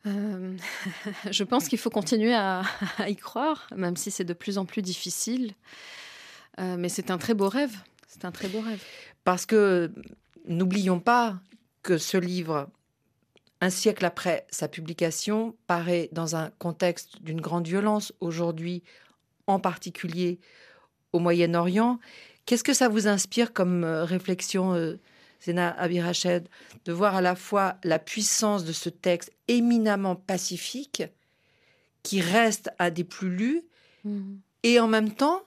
Je 1.32 1.44
pense 1.44 1.68
qu'il 1.68 1.80
faut 1.80 1.90
continuer 1.90 2.34
à, 2.36 2.64
y 3.08 3.16
croire, 3.16 3.68
même 3.76 3.98
si 3.98 4.12
c'est 4.12 4.24
de 4.24 4.34
plus 4.34 4.58
en 4.58 4.66
plus 4.66 4.82
difficile. 4.82 5.54
Mais 6.58 6.88
c'est 6.88 7.12
un 7.12 7.18
très 7.18 7.34
beau 7.34 7.50
rêve. 7.50 7.76
C'est 8.08 8.24
un 8.24 8.32
très 8.32 8.48
beau 8.48 8.62
rêve. 8.62 8.82
Parce 9.26 9.46
que 9.46 9.92
n'oublions 10.48 11.02
pas 11.02 11.38
que 11.84 11.98
ce 11.98 12.18
livre, 12.18 12.70
un 13.60 13.70
siècle 13.70 14.06
après 14.06 14.48
sa 14.50 14.68
publication, 14.68 15.56
paraît 15.68 16.10
dans 16.14 16.36
un 16.36 16.50
contexte 16.60 17.22
d'une 17.22 17.42
grande 17.42 17.68
violence 17.68 18.14
aujourd'hui, 18.22 18.84
en 19.48 19.60
particulier 19.60 20.40
au 21.14 21.20
Moyen-Orient. 21.20 22.00
Qu'est-ce 22.46 22.64
que 22.64 22.74
ça 22.74 22.90
vous 22.90 23.08
inspire 23.08 23.54
comme 23.54 23.84
euh, 23.84 24.04
réflexion, 24.04 24.74
euh, 24.74 25.00
Zena 25.46 25.72
Abirached, 25.80 26.48
de 26.86 26.92
voir 26.92 27.16
à 27.16 27.22
la 27.22 27.36
fois 27.36 27.78
la 27.84 28.00
puissance 28.00 28.66
de 28.66 28.72
ce 28.74 28.90
texte 28.90 29.32
éminemment 29.48 30.16
pacifique, 30.16 31.04
qui 32.04 32.22
reste 32.22 32.70
à 32.80 32.90
des 32.92 33.04
plus 33.04 33.30
lus, 33.36 33.62
Mhm. 34.04 34.40
et 34.64 34.80
en 34.80 34.88
même 34.88 35.14
temps, 35.14 35.42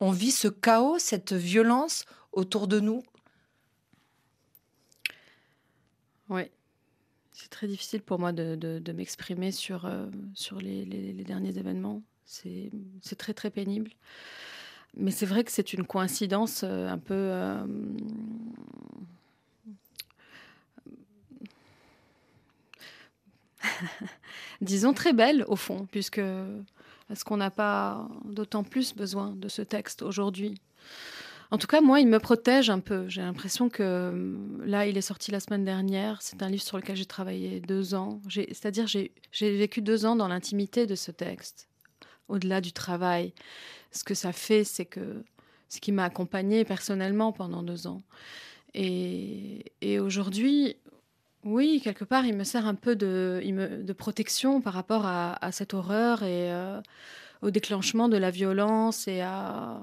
on 0.00 0.10
vit 0.10 0.30
ce 0.30 0.48
chaos, 0.48 0.98
cette 0.98 1.32
violence 1.34 2.04
autour 2.32 2.68
de 2.68 2.80
nous. 2.80 3.02
Oui. 6.30 6.42
C'est 7.32 7.50
très 7.50 7.66
difficile 7.68 8.02
pour 8.02 8.18
moi 8.18 8.32
de, 8.32 8.54
de- 8.56 8.78
de 8.78 8.92
m'exprimer 8.92 9.52
sur, 9.52 9.84
euh, 9.86 10.06
sur 10.34 10.60
les, 10.60 10.84
les- 10.84 11.12
les 11.12 11.24
derniers 11.24 11.56
événements. 11.58 12.02
C'est 12.24 12.70
c'est 13.02 13.16
très 13.16 13.32
très 13.32 13.50
pénible. 13.50 13.90
Mais 14.96 15.10
c'est 15.10 15.26
vrai 15.26 15.44
que 15.44 15.52
c'est 15.52 15.72
une 15.72 15.86
coïncidence 15.86 16.62
euh, 16.64 16.88
un 16.88 16.98
peu... 16.98 17.14
euh, 17.14 17.64
disons 24.60 24.92
très 24.92 25.12
belle 25.12 25.44
au 25.48 25.56
fond, 25.56 25.86
puisque 25.90 26.20
est-ce 27.10 27.24
qu'on 27.24 27.38
n'a 27.38 27.50
pas 27.50 28.08
d'autant 28.24 28.64
plus 28.64 28.94
besoin 28.94 29.32
de 29.36 29.48
ce 29.48 29.62
texte 29.62 30.02
aujourd'hui? 30.02 30.60
En 31.50 31.56
tout 31.56 31.66
cas, 31.66 31.80
moi, 31.80 32.00
il 32.00 32.08
me 32.08 32.18
protège 32.18 32.68
un 32.68 32.80
peu. 32.80 33.08
J'ai 33.08 33.22
l'impression 33.22 33.70
que 33.70 33.82
euh, 33.82 34.36
là, 34.66 34.86
il 34.86 34.98
est 34.98 35.02
sorti 35.02 35.30
la 35.30 35.40
semaine 35.40 35.64
dernière. 35.64 36.20
C'est 36.20 36.42
un 36.42 36.50
livre 36.50 36.62
sur 36.62 36.76
lequel 36.76 36.96
j'ai 36.96 37.06
travaillé 37.06 37.60
deux 37.60 37.94
ans. 37.94 38.20
C'est-à-dire, 38.28 38.86
j'ai 38.86 39.12
j'ai 39.32 39.56
vécu 39.56 39.80
deux 39.80 40.04
ans 40.04 40.14
dans 40.14 40.28
l'intimité 40.28 40.86
de 40.86 40.94
ce 40.94 41.10
texte, 41.10 41.68
au-delà 42.28 42.60
du 42.60 42.72
travail. 42.72 43.32
Ce 43.92 44.04
que 44.04 44.14
ça 44.14 44.32
fait, 44.32 44.64
c'est 44.64 44.84
que 44.84 45.24
ce 45.70 45.80
qui 45.80 45.90
m'a 45.90 46.04
accompagnée 46.04 46.64
personnellement 46.66 47.32
pendant 47.32 47.62
deux 47.62 47.86
ans. 47.86 48.02
Et, 48.74 49.72
et 49.80 49.98
aujourd'hui, 49.98 50.76
oui, 51.44 51.80
quelque 51.82 52.04
part, 52.04 52.26
il 52.26 52.36
me 52.36 52.44
sert 52.44 52.66
un 52.66 52.74
peu 52.74 52.96
de, 52.96 53.92
protection 53.96 54.60
par 54.60 54.74
rapport 54.74 55.06
à, 55.06 55.52
cette 55.52 55.74
horreur 55.74 56.22
et 56.22 56.52
euh, 56.52 56.80
au 57.42 57.50
déclenchement 57.50 58.08
de 58.08 58.16
la 58.16 58.30
violence 58.30 59.08
et 59.08 59.20
à 59.20 59.82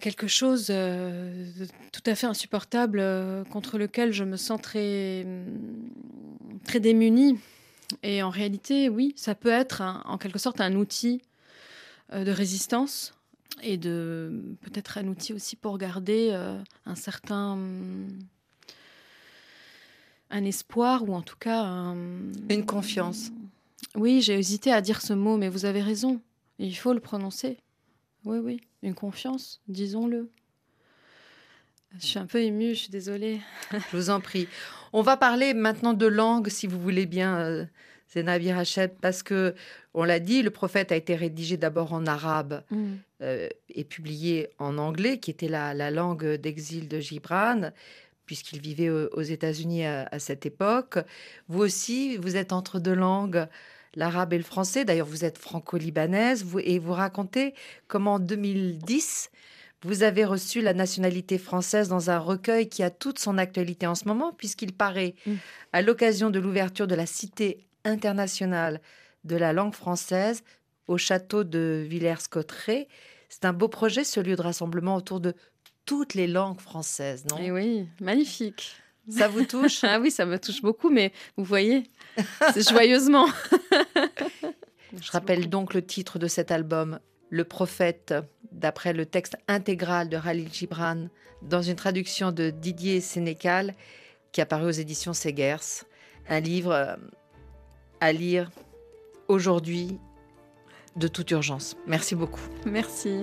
quelque 0.00 0.28
chose 0.28 0.68
euh, 0.70 1.46
de 1.58 1.66
tout 1.92 2.02
à 2.06 2.14
fait 2.14 2.26
insupportable 2.26 3.00
euh, 3.00 3.44
contre 3.44 3.76
lequel 3.76 4.12
je 4.12 4.24
me 4.24 4.36
sens 4.36 4.60
très, 4.60 5.24
hum, 5.24 5.90
très 6.64 6.80
démunie. 6.80 7.38
Et 8.02 8.22
en 8.22 8.30
réalité, 8.30 8.88
oui, 8.88 9.12
ça 9.16 9.34
peut 9.34 9.50
être 9.50 9.82
en 10.04 10.16
quelque 10.16 10.38
sorte 10.38 10.60
un 10.60 10.74
outil 10.74 11.22
euh, 12.12 12.24
de 12.24 12.30
résistance 12.30 13.14
et 13.62 13.76
de 13.76 14.56
peut-être 14.62 14.98
un 14.98 15.06
outil 15.08 15.32
aussi 15.32 15.56
pour 15.56 15.76
garder 15.76 16.30
euh, 16.32 16.58
un 16.86 16.94
certain 16.94 17.52
hum, 17.52 18.08
un 20.30 20.44
espoir 20.44 21.08
ou 21.08 21.14
en 21.14 21.22
tout 21.22 21.36
cas 21.38 21.60
un- 21.62 21.96
Une 22.48 22.64
confiance. 22.66 23.30
Oui, 23.96 24.20
j'ai 24.22 24.38
hésité 24.38 24.72
à 24.72 24.80
dire 24.80 25.00
ce 25.02 25.12
mot, 25.12 25.36
mais 25.36 25.48
vous 25.48 25.64
avez 25.64 25.82
raison. 25.82 26.20
Il 26.58 26.76
faut 26.76 26.92
le 26.92 27.00
prononcer. 27.00 27.58
Oui, 28.24 28.38
oui, 28.38 28.60
une 28.82 28.94
confiance, 28.94 29.60
disons-le. 29.68 30.30
Je 31.98 32.06
suis 32.06 32.18
un 32.18 32.26
peu 32.26 32.40
émue, 32.40 32.70
je 32.70 32.80
suis 32.82 32.90
désolée. 32.90 33.40
Je 33.72 33.96
vous 33.96 34.10
en 34.10 34.20
prie. 34.20 34.46
On 34.92 35.02
va 35.02 35.16
parler 35.16 35.54
maintenant 35.54 35.92
de 35.94 36.06
langue, 36.06 36.48
si 36.48 36.66
vous 36.66 36.80
voulez 36.80 37.06
bien, 37.06 37.38
euh, 37.38 37.64
Zena 38.14 38.38
Birachet, 38.38 38.88
parce 39.00 39.22
que, 39.22 39.54
on 39.94 40.04
l'a 40.04 40.20
dit, 40.20 40.42
le 40.42 40.50
prophète 40.50 40.92
a 40.92 40.96
été 40.96 41.16
rédigé 41.16 41.56
d'abord 41.56 41.92
en 41.92 42.06
arabe 42.06 42.62
euh, 43.22 43.48
et 43.74 43.84
publié 43.84 44.50
en 44.58 44.78
anglais, 44.78 45.18
qui 45.18 45.30
était 45.32 45.48
la, 45.48 45.74
la 45.74 45.90
langue 45.90 46.34
d'exil 46.36 46.86
de 46.88 47.00
Gibran, 47.00 47.70
puisqu'il 48.30 48.60
vivait 48.60 48.90
au- 48.90 49.08
aux 49.12 49.22
États-Unis 49.22 49.84
à, 49.84 50.06
à 50.12 50.20
cette 50.20 50.46
époque. 50.46 50.98
Vous 51.48 51.58
aussi, 51.62 52.16
vous 52.16 52.36
êtes 52.36 52.52
entre 52.52 52.78
deux 52.78 52.94
langues, 52.94 53.48
l'arabe 53.96 54.32
et 54.34 54.38
le 54.38 54.44
français. 54.44 54.84
D'ailleurs, 54.84 55.08
vous 55.08 55.24
êtes 55.24 55.36
franco-libanaise, 55.36 56.44
vous, 56.44 56.60
et 56.60 56.78
vous 56.78 56.92
racontez 56.92 57.54
comment 57.88 58.14
en 58.14 58.18
2010, 58.20 59.30
vous 59.82 60.04
avez 60.04 60.24
reçu 60.24 60.60
la 60.60 60.74
nationalité 60.74 61.38
française 61.38 61.88
dans 61.88 62.08
un 62.10 62.18
recueil 62.20 62.68
qui 62.68 62.84
a 62.84 62.90
toute 62.90 63.18
son 63.18 63.36
actualité 63.36 63.88
en 63.88 63.96
ce 63.96 64.06
moment, 64.06 64.32
puisqu'il 64.32 64.72
paraît 64.74 65.16
Mm. 65.26 65.32
à 65.72 65.82
l'occasion 65.82 66.30
de 66.30 66.38
l'ouverture 66.38 66.86
de 66.86 66.94
la 66.94 67.06
Cité 67.06 67.66
internationale 67.84 68.80
de 69.24 69.34
la 69.34 69.52
langue 69.52 69.74
française 69.74 70.44
au 70.86 70.98
château 70.98 71.42
de 71.42 71.84
Villers-Cotterêts. 71.88 72.86
C'est 73.28 73.44
un 73.44 73.52
beau 73.52 73.66
projet, 73.66 74.04
ce 74.04 74.20
lieu 74.20 74.36
de 74.36 74.42
rassemblement 74.42 74.94
autour 74.94 75.18
de 75.18 75.34
toutes 75.90 76.14
les 76.14 76.28
langues 76.28 76.60
françaises, 76.60 77.24
non? 77.28 77.36
Et 77.38 77.46
Eh 77.46 77.50
oui, 77.50 77.88
magnifique. 78.00 78.76
Ça 79.08 79.26
vous 79.26 79.44
touche? 79.44 79.80
Ah 79.82 79.98
oui, 79.98 80.12
ça 80.12 80.24
me 80.24 80.38
touche 80.38 80.62
beaucoup, 80.62 80.88
mais 80.88 81.12
vous 81.36 81.42
voyez, 81.42 81.82
c'est 82.54 82.68
joyeusement. 82.68 83.26
Je 85.02 85.10
rappelle 85.10 85.48
donc 85.50 85.74
le 85.74 85.84
titre 85.84 86.20
de 86.20 86.28
cet 86.28 86.52
album, 86.52 87.00
Le 87.28 87.42
Prophète, 87.42 88.14
d'après 88.52 88.92
le 88.92 89.04
texte 89.04 89.36
intégral 89.48 90.08
de 90.08 90.16
Khalil 90.16 90.52
Gibran, 90.52 91.08
dans 91.42 91.62
une 91.62 91.74
traduction 91.74 92.30
de 92.30 92.50
Didier 92.50 93.00
Sénécal, 93.00 93.74
qui 94.30 94.40
apparaît 94.40 94.66
aux 94.66 94.70
éditions 94.70 95.12
Segers. 95.12 95.82
Un 96.28 96.38
livre 96.38 96.70
euh, 96.70 96.94
à 98.00 98.12
lire 98.12 98.48
aujourd'hui 99.26 99.98
de 100.94 101.08
toute 101.08 101.32
urgence. 101.32 101.76
Merci 101.88 102.14
beaucoup. 102.14 102.46
Merci. 102.64 103.22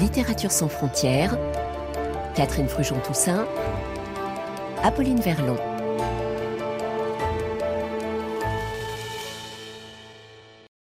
Littérature 0.00 0.50
sans 0.50 0.68
frontières, 0.68 1.38
Catherine 2.34 2.66
Frujon-Toussaint, 2.68 3.46
Apolline 4.82 5.20
Verlon. 5.20 5.56